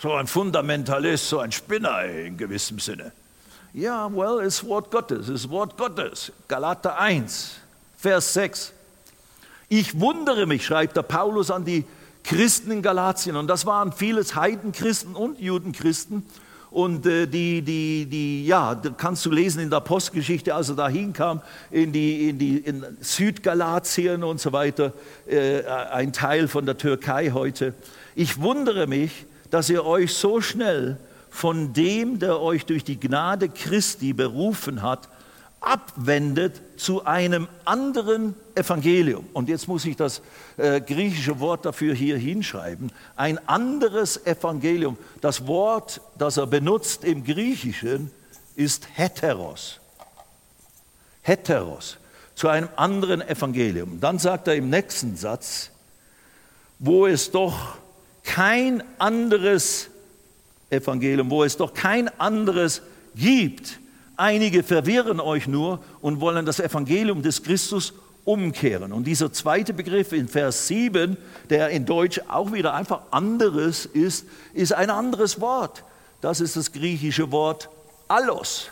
[0.00, 3.12] so ein Fundamentalist, so ein Spinner in gewissem Sinne.
[3.72, 6.32] Ja, well, es ist Wort Gottes, es ist Wort Gottes.
[6.48, 7.52] Galater 1,
[7.96, 8.72] Vers 6.
[9.68, 11.84] Ich wundere mich, schreibt der Paulus an die
[12.24, 13.36] Christen in Galatien.
[13.36, 16.26] Und das waren vieles Heidenchristen und Judenchristen.
[16.72, 20.88] Und äh, die, die, die, ja, kannst du lesen in der Postgeschichte, als er da
[20.88, 21.40] hinkam,
[21.70, 24.92] in, die, in, die, in Südgalatien und so weiter,
[25.28, 27.74] äh, ein Teil von der Türkei heute.
[28.16, 30.98] Ich wundere mich, dass ihr euch so schnell
[31.30, 35.08] von dem, der euch durch die Gnade Christi berufen hat,
[35.60, 39.26] abwendet zu einem anderen Evangelium.
[39.32, 40.22] Und jetzt muss ich das
[40.56, 42.90] äh, griechische Wort dafür hier hinschreiben.
[43.14, 44.96] Ein anderes Evangelium.
[45.20, 48.10] Das Wort, das er benutzt im Griechischen,
[48.56, 49.80] ist heteros.
[51.22, 51.98] Heteros.
[52.34, 54.00] Zu einem anderen Evangelium.
[54.00, 55.70] Dann sagt er im nächsten Satz,
[56.78, 57.76] wo es doch
[58.22, 59.90] kein anderes
[60.70, 62.82] Evangelium, wo es doch kein anderes
[63.14, 63.80] gibt,
[64.20, 67.94] Einige verwirren euch nur und wollen das Evangelium des Christus
[68.26, 68.92] umkehren.
[68.92, 71.16] Und dieser zweite Begriff in Vers 7,
[71.48, 75.84] der in Deutsch auch wieder einfach anderes ist, ist ein anderes Wort.
[76.20, 77.70] Das ist das griechische Wort
[78.08, 78.68] allos.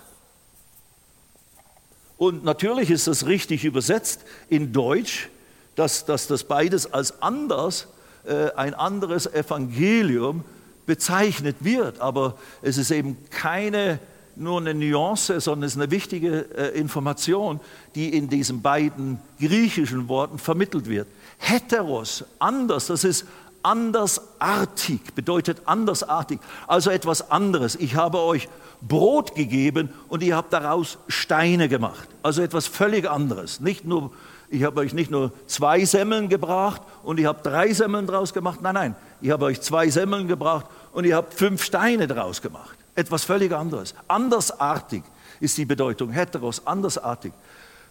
[2.19, 5.31] Und natürlich ist das richtig übersetzt in Deutsch,
[5.77, 7.89] dass, dass das beides als anders,
[8.27, 10.45] äh, ein anderes Evangelium
[10.89, 12.01] bezeichnet wird.
[12.01, 14.01] Aber es ist eben keine
[14.35, 17.61] nur eine Nuance, sondern es ist eine wichtige äh, Information,
[17.95, 21.09] die in diesen beiden griechischen Worten vermittelt wird.
[21.39, 23.27] Heteros, anders, das ist
[23.63, 27.75] andersartig, bedeutet andersartig, also etwas anderes.
[27.77, 28.49] Ich habe euch
[28.81, 33.61] Brot gegeben und ihr habt daraus Steine gemacht, also etwas völlig anderes.
[33.61, 34.13] Nicht nur,
[34.51, 38.61] ich habe euch nicht nur zwei Semmeln gebracht und ihr habt drei Semmeln draus gemacht,
[38.63, 42.77] nein, nein, ich habe euch zwei Semmeln gebracht und ihr habt fünf Steine draus gemacht.
[42.95, 43.95] Etwas völlig anderes.
[44.09, 45.03] Andersartig
[45.41, 46.11] ist die Bedeutung.
[46.11, 47.33] Heteros, andersartig.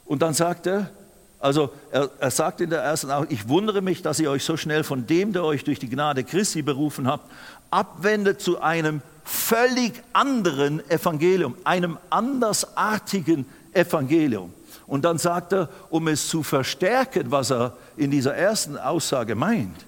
[0.05, 0.89] Und dann sagt er,
[1.39, 4.57] also er, er sagt in der ersten Augen, ich wundere mich, dass ihr euch so
[4.57, 7.31] schnell von dem, der euch durch die Gnade Christi berufen habt,
[7.69, 14.51] abwendet zu einem völlig anderen Evangelium, einem andersartigen Evangelium.
[14.87, 19.85] Und dann sagt er, um es zu verstärken, was er in dieser ersten Aussage meint,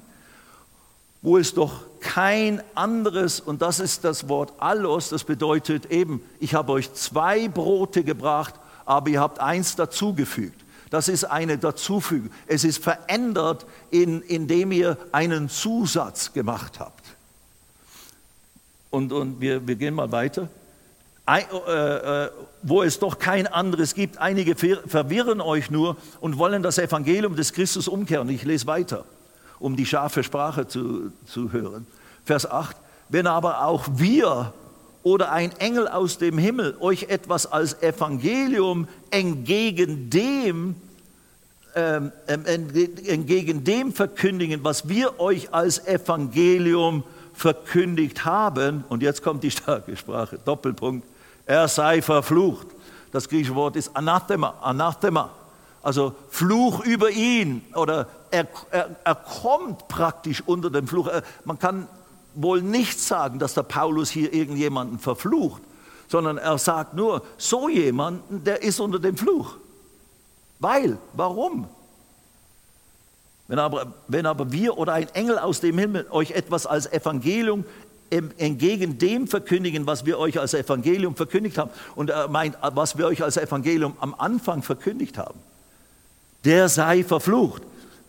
[1.21, 6.53] wo es doch kein anderes, und das ist das Wort allos, das bedeutet eben, ich
[6.53, 10.59] habe euch zwei Brote gebracht, aber ihr habt eins dazugefügt.
[10.89, 12.31] Das ist eine Dazufügung.
[12.47, 17.05] Es ist verändert, in, indem ihr einen Zusatz gemacht habt.
[18.89, 20.49] Und, und wir, wir gehen mal weiter.
[21.37, 22.29] Äh, äh,
[22.61, 24.17] wo es doch kein anderes gibt.
[24.17, 28.27] Einige verwirren euch nur und wollen das Evangelium des Christus umkehren.
[28.29, 29.05] Ich lese weiter
[29.59, 31.85] um die scharfe Sprache zu, zu hören.
[32.25, 32.75] Vers 8,
[33.09, 34.53] wenn aber auch wir
[35.03, 40.75] oder ein Engel aus dem Himmel euch etwas als Evangelium entgegen dem,
[41.75, 42.69] ähm, ähm
[43.05, 47.03] entgegen dem verkündigen, was wir euch als Evangelium
[47.33, 51.07] verkündigt haben, und jetzt kommt die starke Sprache, Doppelpunkt,
[51.49, 52.67] er sei verflucht.
[53.11, 55.31] Das griechische Wort ist Anathema, Anathema,
[55.81, 61.09] also Fluch über ihn oder er, er, er kommt praktisch unter dem Fluch.
[61.45, 61.87] Man kann
[62.35, 65.63] wohl nicht sagen, dass der Paulus hier irgendjemanden verflucht,
[66.07, 69.55] sondern er sagt nur, so jemanden, der ist unter dem Fluch.
[70.59, 71.67] Weil, warum?
[73.47, 77.65] Wenn aber, wenn aber wir oder ein Engel aus dem Himmel euch etwas als Evangelium
[78.09, 83.05] entgegen dem verkündigen, was wir euch als Evangelium verkündigt haben, und er meint, was wir
[83.05, 85.39] euch als Evangelium am Anfang verkündigt haben,
[86.45, 87.63] der sei verflucht.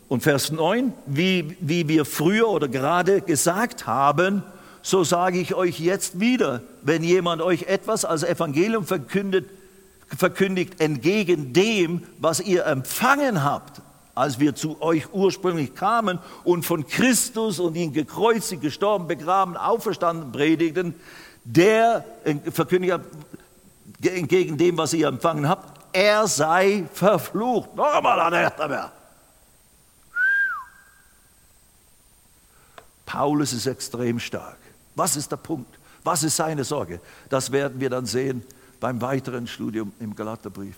[0.09, 4.43] Und Vers 9, wie, wie wir früher oder gerade gesagt haben,
[4.83, 9.49] so sage ich euch jetzt wieder, wenn jemand euch etwas als Evangelium verkündet,
[10.17, 13.83] verkündigt entgegen dem, was ihr empfangen habt,
[14.21, 20.31] als wir zu euch ursprünglich kamen und von Christus und ihn gekreuzigt, gestorben, begraben, auferstanden
[20.31, 20.95] predigten,
[21.45, 22.05] der
[22.53, 23.01] verkündigt
[24.03, 27.75] entgegen dem, was ihr empfangen habt, er sei verflucht.
[27.75, 28.93] Noch einmal an der
[33.07, 34.59] Paulus ist extrem stark.
[34.95, 35.79] Was ist der Punkt?
[36.05, 37.01] Was ist seine Sorge?
[37.31, 38.45] Das werden wir dann sehen
[38.81, 40.77] beim weiteren Studium im Galaterbrief.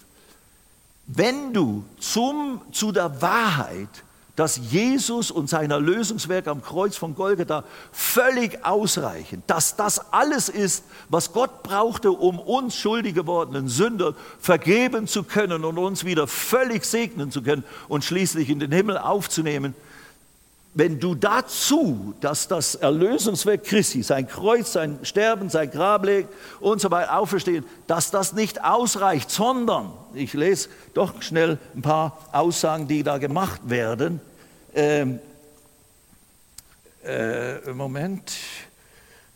[1.07, 3.89] Wenn du zum, zu der Wahrheit,
[4.37, 10.85] dass Jesus und sein Erlösungswerk am Kreuz von Golgatha völlig ausreichen, dass das alles ist,
[11.11, 16.87] was Gott brauchte, um uns schuldig gewordenen Sünder vergeben zu können und uns wieder völlig
[16.87, 19.75] segnen zu können und schließlich in den Himmel aufzunehmen,
[20.75, 26.81] wenn du dazu, dass das Erlösungswerk Christi, sein Kreuz, sein Sterben, sein Grab legt und
[26.81, 32.89] so weiter auferstehen, dass das nicht ausreicht, sondern, ich lese doch schnell ein paar Aussagen,
[32.89, 34.21] die da gemacht werden.
[34.75, 35.19] Ähm,
[37.05, 38.33] äh, Moment,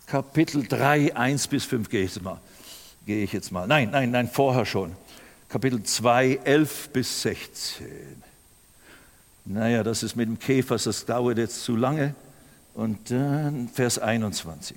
[0.07, 2.41] Kapitel 3, 1 bis 5 gehe ich jetzt mal.
[3.05, 3.67] Gehe ich jetzt mal.
[3.67, 4.97] Nein, nein, nein, vorher schon.
[5.49, 7.87] Kapitel 2, 11 bis 16.
[9.49, 12.15] Naja, das ist mit dem Käfer, das dauert jetzt zu lange.
[12.75, 14.77] Und dann Vers 21.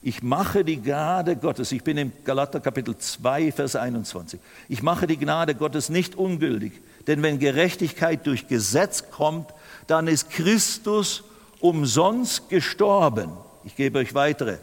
[0.00, 4.38] Ich mache die Gnade Gottes, ich bin im Galater Kapitel 2, Vers 21.
[4.68, 9.52] Ich mache die Gnade Gottes nicht ungültig, denn wenn Gerechtigkeit durch Gesetz kommt,
[9.88, 11.24] dann ist Christus
[11.58, 13.32] umsonst gestorben.
[13.64, 14.58] Ich gebe euch weitere.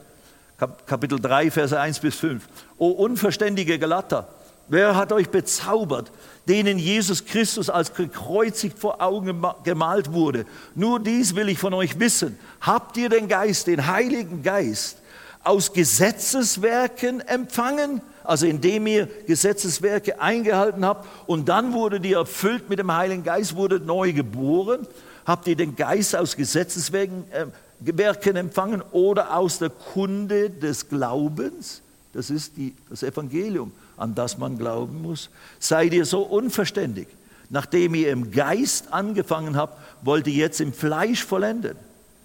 [0.86, 2.48] Kapitel 3, Vers 1 bis 5.
[2.78, 4.30] O unverständige Galater,
[4.70, 6.14] wer hat euch bezaubert,
[6.48, 10.46] denen Jesus Christus als gekreuzigt vor Augen gemalt wurde.
[10.76, 12.38] Nur dies will ich von euch wissen.
[12.62, 14.98] Habt ihr den Geist, den Heiligen Geist,
[15.44, 18.02] aus Gesetzeswerken empfangen?
[18.24, 23.56] Also indem ihr Gesetzeswerke eingehalten habt und dann wurde ihr erfüllt mit dem Heiligen Geist,
[23.56, 24.88] wurde neu geboren.
[25.26, 27.46] Habt ihr den Geist aus Gesetzeswerken äh,
[27.80, 31.82] Werken empfangen oder aus der Kunde des Glaubens?
[32.14, 35.30] Das ist die, das Evangelium an das man glauben muss?
[35.60, 37.08] Seid ihr so unverständig?
[37.50, 41.78] Nachdem ihr im Geist angefangen habt, wollt ihr jetzt im Fleisch vollenden.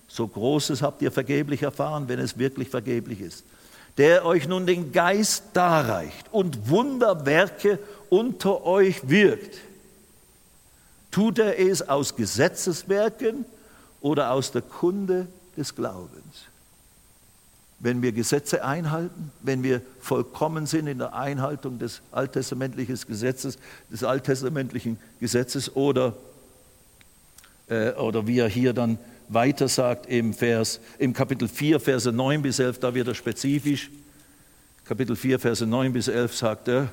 [0.08, 3.44] So Großes habt ihr vergeblich erfahren, wenn es wirklich vergeblich ist.
[3.98, 9.58] Der euch nun den Geist darreicht und Wunderwerke unter euch wirkt.
[11.10, 13.44] Tut er es aus Gesetzeswerken
[14.00, 16.49] oder aus der Kunde des Glaubens?
[17.80, 23.58] Wenn wir Gesetze einhalten, wenn wir vollkommen sind in der Einhaltung des alttestamentlichen Gesetzes,
[23.90, 26.14] des alttestamentlichen Gesetzes oder,
[27.68, 32.42] äh, oder wie er hier dann weiter sagt im, Vers, im Kapitel 4, Verse 9
[32.42, 33.90] bis 11, da wird er spezifisch.
[34.84, 36.92] Kapitel 4, Verse 9 bis 11 sagt er,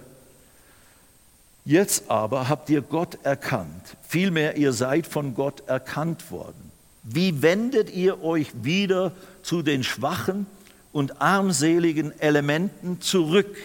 [1.65, 6.71] Jetzt aber habt ihr Gott erkannt, vielmehr ihr seid von Gott erkannt worden.
[7.03, 9.11] Wie wendet ihr euch wieder
[9.41, 10.45] zu den Schwachen
[10.91, 13.55] und armseligen Elementen zurück,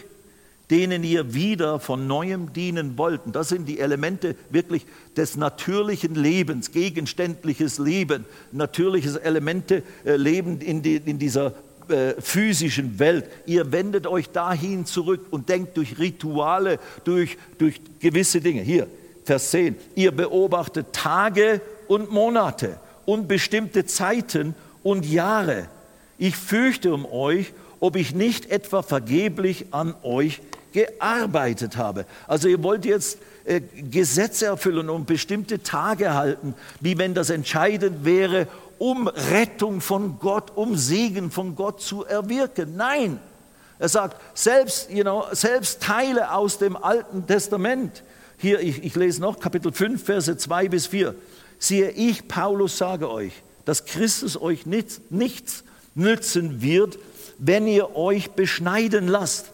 [0.71, 3.33] denen ihr wieder von neuem dienen wollten.
[3.33, 10.83] Das sind die Elemente wirklich des natürlichen Lebens, gegenständliches Leben, natürliches Elemente äh, Leben in,
[10.83, 11.53] die, in dieser
[11.89, 13.27] äh, physischen Welt.
[13.45, 18.63] Ihr wendet euch dahin zurück und denkt durch Rituale, durch, durch gewisse Dinge.
[18.63, 18.87] Hier,
[19.25, 19.77] Vers 10.
[19.95, 25.69] Ihr beobachtet Tage und Monate und bestimmte Zeiten und Jahre
[26.19, 30.41] ich fürchte um euch, ob ich nicht etwa vergeblich an euch
[30.73, 32.07] gearbeitet habe.
[32.27, 38.05] Also ihr wollt jetzt äh, Gesetze erfüllen und bestimmte Tage halten, wie wenn das entscheidend
[38.05, 38.47] wäre,
[38.79, 42.77] um Rettung von Gott, um Segen von Gott zu erwirken.
[42.77, 43.21] Nein,
[43.79, 48.03] er sagt, selbst, you know, selbst Teile aus dem Alten Testament,
[48.39, 51.15] hier, ich, ich lese noch Kapitel 5, Verse 2 bis 4,
[51.59, 53.33] siehe ich, Paulus, sage euch,
[53.65, 55.65] dass Christus euch nichts, nichts
[55.95, 56.99] nützen wird,
[57.39, 59.51] wenn ihr euch beschneiden lasst.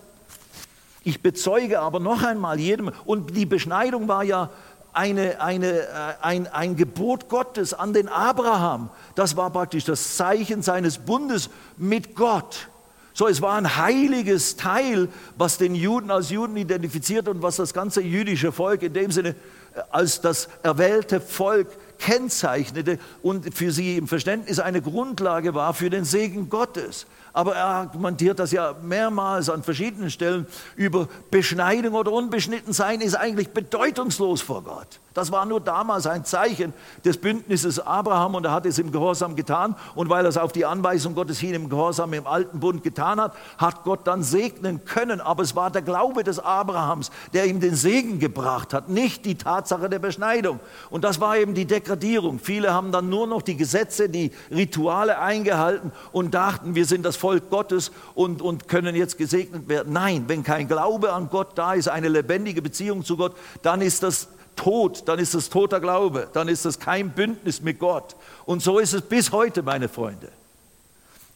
[1.04, 4.50] Ich bezeuge aber noch einmal jedem, und die Beschneidung war ja
[4.92, 5.86] eine, eine, äh,
[6.20, 8.90] ein, ein Gebot Gottes an den Abraham.
[9.14, 12.68] Das war praktisch das Zeichen seines Bundes mit Gott.
[13.14, 17.74] So, es war ein heiliges Teil, was den Juden als Juden identifiziert und was das
[17.74, 19.30] ganze jüdische Volk in dem Sinne
[19.74, 21.68] äh, als das erwählte Volk
[21.98, 27.06] kennzeichnete und für sie im Verständnis eine Grundlage war für den Segen Gottes.
[27.32, 33.14] Aber er argumentiert das ja mehrmals an verschiedenen Stellen über Beschneidung oder unbeschnitten sein ist
[33.14, 35.00] eigentlich bedeutungslos vor Gott.
[35.18, 36.72] Das war nur damals ein Zeichen
[37.04, 39.74] des Bündnisses Abraham und er hat es im Gehorsam getan.
[39.96, 43.20] Und weil er es auf die Anweisung Gottes hin im Gehorsam im alten Bund getan
[43.20, 45.20] hat, hat Gott dann segnen können.
[45.20, 49.34] Aber es war der Glaube des Abrahams, der ihm den Segen gebracht hat, nicht die
[49.34, 50.60] Tatsache der Beschneidung.
[50.88, 52.38] Und das war eben die Degradierung.
[52.38, 57.16] Viele haben dann nur noch die Gesetze, die Rituale eingehalten und dachten, wir sind das
[57.16, 59.92] Volk Gottes und, und können jetzt gesegnet werden.
[59.92, 64.02] Nein, wenn kein Glaube an Gott da ist, eine lebendige Beziehung zu Gott, dann ist
[64.02, 68.16] das tot, dann ist es toter Glaube, dann ist es kein Bündnis mit Gott.
[68.44, 70.28] Und so ist es bis heute, meine Freunde.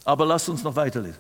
[0.05, 1.19] Aber lasst uns noch weiterlesen.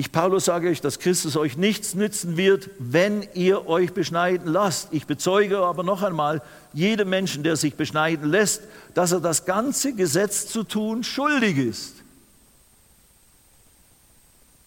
[0.00, 4.88] Ich, Paulus, sage euch, dass Christus euch nichts nützen wird, wenn ihr euch beschneiden lasst.
[4.92, 6.40] Ich bezeuge aber noch einmal
[6.72, 8.62] jedem Menschen, der sich beschneiden lässt,
[8.94, 11.96] dass er das ganze Gesetz zu tun schuldig ist.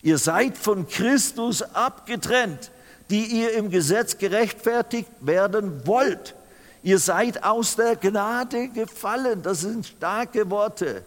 [0.04, 2.70] Ihr seid von Christus abgetrennt
[3.10, 6.36] die ihr im Gesetz gerechtfertigt werden wollt.
[6.82, 9.41] Ihr seid aus der Gnade gefallen.
[9.41, 11.04] Das sind starke Worte.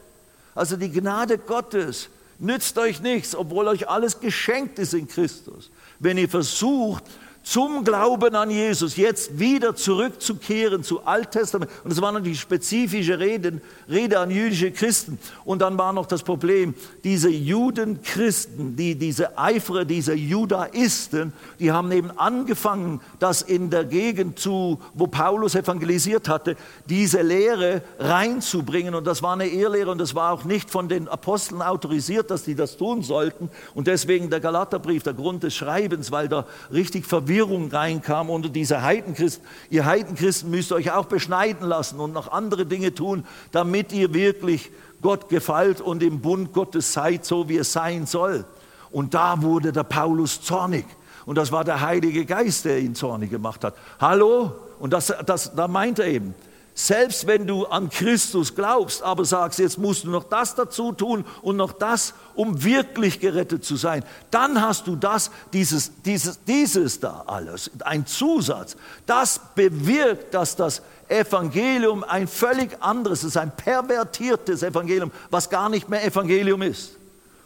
[0.54, 5.70] Also die Gnade Gottes nützt euch nichts, obwohl euch alles geschenkt ist in Christus.
[5.98, 7.02] Wenn ihr versucht,
[7.46, 11.70] zum Glauben an Jesus jetzt wieder zurückzukehren zu Alttestament.
[11.84, 15.16] Und es war natürlich spezifische Reden, Rede an jüdische Christen.
[15.44, 16.74] Und dann war noch das Problem,
[17.04, 24.40] diese Judenchristen, die, diese Eiferer, diese Judaisten, die haben eben angefangen, das in der Gegend
[24.40, 28.96] zu, wo Paulus evangelisiert hatte, diese Lehre reinzubringen.
[28.96, 32.42] Und das war eine Irrlehre und das war auch nicht von den Aposteln autorisiert, dass
[32.42, 33.50] die das tun sollten.
[33.72, 38.48] Und deswegen der Galaterbrief, der Grund des Schreibens, weil da richtig verwirrt Verwirrung reinkam unter
[38.48, 39.46] diese Heidenchristen.
[39.68, 44.70] Ihr Heidenchristen müsst euch auch beschneiden lassen und noch andere Dinge tun, damit ihr wirklich
[45.02, 48.46] Gott gefällt und im Bund Gottes seid, so wie es sein soll.
[48.90, 50.86] Und da wurde der Paulus zornig.
[51.26, 53.74] Und das war der Heilige Geist, der ihn zornig gemacht hat.
[54.00, 54.52] Hallo?
[54.78, 56.34] Und das, das, da meint er eben,
[56.78, 61.24] selbst wenn du an Christus glaubst, aber sagst, jetzt musst du noch das dazu tun
[61.40, 67.00] und noch das, um wirklich gerettet zu sein, dann hast du das, dieses, dieses, dieses
[67.00, 68.76] da alles, ein Zusatz.
[69.06, 75.88] Das bewirkt, dass das Evangelium ein völlig anderes ist, ein pervertiertes Evangelium, was gar nicht
[75.88, 76.92] mehr Evangelium ist.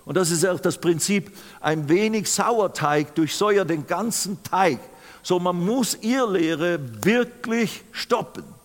[0.06, 4.80] Und das ist auch das Prinzip, ein wenig Sauerteig durchsäuert den ganzen Teig.
[5.22, 8.59] So, man muss Irrlehre wirklich stoppen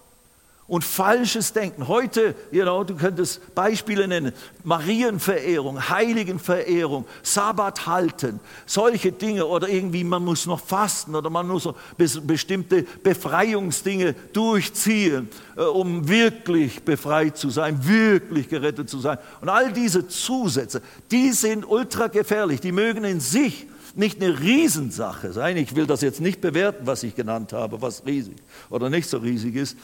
[0.68, 1.88] und falsches Denken.
[1.88, 10.24] Heute, know, du könntest Beispiele nennen, Marienverehrung, Heiligenverehrung, Sabbat halten, solche Dinge oder irgendwie man
[10.24, 17.88] muss noch fasten oder man muss bestimmte Befreiungsdinge durchziehen, äh, um wirklich befreit zu sein,
[17.88, 19.20] wirklich gerettet zu sein.
[19.42, 25.32] Und all diese Zusätze, die sind ultra gefährlich, die mögen in sich nicht eine Riesensache
[25.32, 25.58] sein.
[25.58, 28.36] Ich will das jetzt nicht bewerten, was ich genannt habe, was riesig
[28.70, 29.78] oder nicht so riesig ist.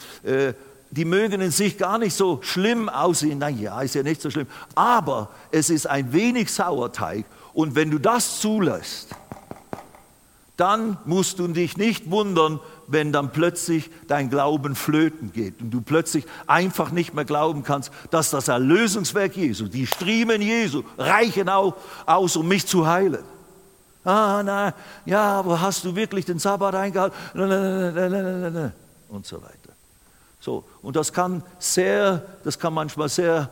[0.91, 3.39] Die mögen in sich gar nicht so schlimm aussehen.
[3.39, 4.47] Naja, ist ja nicht so schlimm.
[4.75, 7.25] Aber es ist ein wenig Sauerteig.
[7.53, 9.15] Und wenn du das zulässt,
[10.57, 15.81] dann musst du dich nicht wundern, wenn dann plötzlich dein Glauben flöten geht und du
[15.81, 21.75] plötzlich einfach nicht mehr glauben kannst, dass das Erlösungswerk Jesu, die Striemen Jesu reichen auch
[22.05, 23.23] aus, um mich zu heilen.
[24.03, 24.73] Ah, na,
[25.05, 27.15] ja, aber hast du wirklich den Sabbat eingehalten?
[29.09, 29.73] Und so weiter.
[30.41, 33.49] So, und das kann sehr, das kann manchmal sehr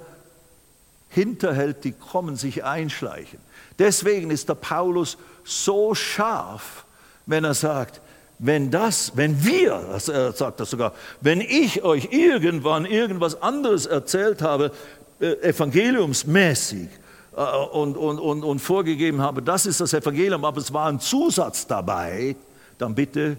[1.10, 3.40] hinterhältig kommen, sich einschleichen.
[3.78, 6.86] Deswegen ist der Paulus so scharf,
[7.28, 8.02] wenn er sagt,
[8.40, 14.42] wenn das, wenn wir, er sagt das sogar, wenn ich euch irgendwann irgendwas anderes erzählt
[14.42, 14.72] habe,
[15.20, 16.90] äh, evangeliumsmäßig,
[17.36, 21.00] äh, und, und, und, und vorgegeben habe, das ist das Evangelium, aber es war ein
[21.00, 22.36] Zusatz dabei,
[22.78, 23.38] dann bitte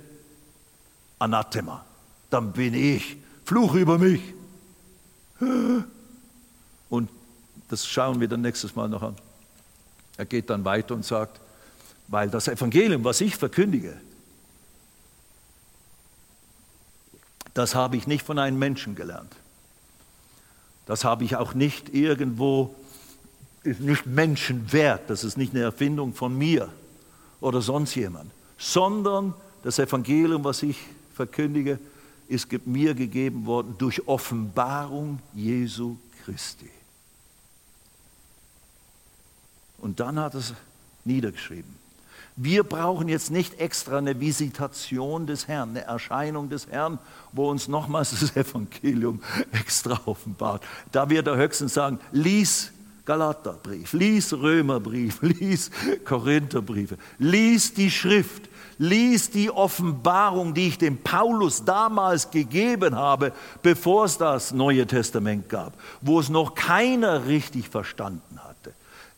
[1.19, 1.85] Anathema,
[2.31, 3.17] dann bin ich
[3.51, 4.23] Fluch über mich.
[6.89, 7.11] Und
[7.69, 9.17] das schauen wir dann nächstes Mal noch an.
[10.17, 11.41] Er geht dann weiter und sagt,
[12.07, 13.97] weil das Evangelium, was ich verkündige,
[17.53, 19.35] das habe ich nicht von einem Menschen gelernt.
[20.87, 22.77] Das habe ich auch nicht irgendwo,
[23.65, 26.69] ist nicht menschenwert, das ist nicht eine Erfindung von mir
[27.41, 29.35] oder sonst jemand, sondern
[29.65, 30.79] das Evangelium, was ich
[31.17, 31.81] verkündige,
[32.31, 36.71] ist mir gegeben worden durch Offenbarung Jesu Christi.
[39.79, 40.55] Und dann hat es
[41.05, 41.81] niedergeschrieben.
[42.37, 46.99] Wir brauchen jetzt nicht extra eine Visitation des Herrn, eine Erscheinung des Herrn,
[47.33, 49.21] wo uns nochmals das Evangelium
[49.53, 50.63] extra offenbart.
[50.93, 52.73] Da wird er höchstens sagen, lies
[53.05, 55.71] Galaterbrief, lies Römerbrief, lies
[56.05, 58.50] Korintherbriefe, lies die Schrift,
[58.81, 65.51] lies die Offenbarung, die ich dem Paulus damals gegeben habe, bevor es das Neue Testament
[65.51, 68.73] gab, wo es noch keiner richtig verstanden hatte.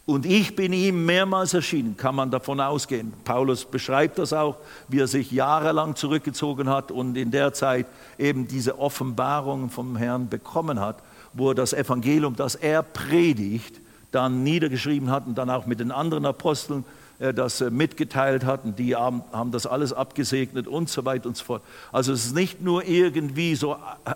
[0.04, 3.12] Und ich bin ihm mehrmals erschienen, kann man davon ausgehen.
[3.22, 4.56] Paulus beschreibt das auch,
[4.88, 7.86] wie er sich jahrelang zurückgezogen hat und in der Zeit
[8.18, 10.96] eben diese Offenbarung vom Herrn bekommen hat,
[11.34, 15.92] wo er das Evangelium, das er predigt, dann niedergeschrieben hat und dann auch mit den
[15.92, 16.84] anderen Aposteln
[17.18, 21.44] das äh, mitgeteilt hat und die haben, das alles abgesegnet und so weiter und so
[21.44, 21.62] fort.
[21.92, 24.14] Also es ist nicht nur irgendwie so äh,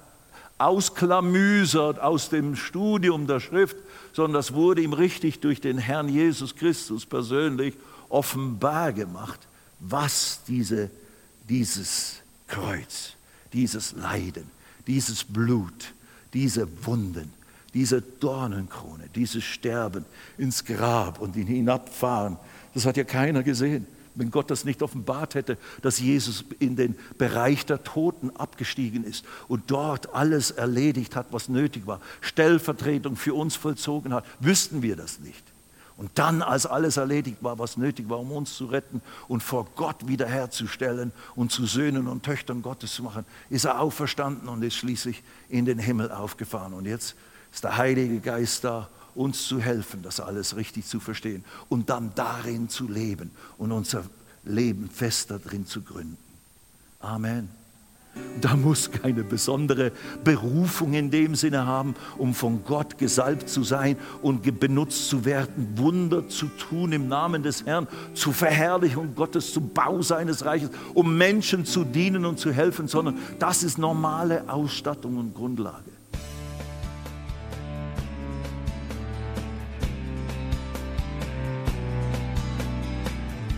[0.59, 3.77] ausklamüsert aus dem Studium der Schrift,
[4.13, 7.75] sondern das wurde ihm richtig durch den Herrn Jesus Christus persönlich
[8.09, 9.41] offenbar gemacht,
[9.81, 10.91] was diese,
[11.49, 13.13] dieses Kreuz,
[13.53, 14.51] dieses Leiden,
[14.87, 15.93] dieses Blut,
[16.33, 17.33] diese Wunden,
[17.75, 20.07] diese Dornenkrone, dieses Sterben
[20.39, 22.39] ins Grab und hinabfahren
[22.77, 23.87] das hat ja keiner gesehen.
[24.19, 29.25] wenn Gott das nicht offenbart hätte, dass Jesus in den Bereich der Toten abgestiegen ist
[29.49, 34.97] und dort alles erledigt hat, was nötig war, Stellvertretung für uns vollzogen hat, wüssten wir
[34.97, 35.43] das nicht.
[35.97, 39.67] Und dann, als alles erledigt war, was nötig war, um uns zu retten und vor
[39.77, 44.77] Gott wiederherzustellen und zu Söhnen und Töchtern Gottes zu machen, ist er auferstanden und ist
[44.77, 46.75] schließlich in den Himmel aufgefahren.
[46.75, 47.17] Und jetzt
[47.53, 52.13] ist der Heilige Geist da, uns zu helfen, das alles richtig zu verstehen und dann
[52.15, 54.05] darin zu leben und unser
[54.45, 56.19] Leben fester drin zu gründen.
[57.01, 57.49] Amen.
[58.41, 59.93] Da muss keine besondere
[60.25, 65.73] Berufung in dem Sinne haben, um von Gott gesalbt zu sein und benutzt zu werden,
[65.77, 71.17] Wunder zu tun im Namen des Herrn, zur Verherrlichung Gottes, zum Bau seines Reiches, um
[71.17, 75.96] Menschen zu dienen und zu helfen, sondern das ist normale Ausstattung und Grundlage.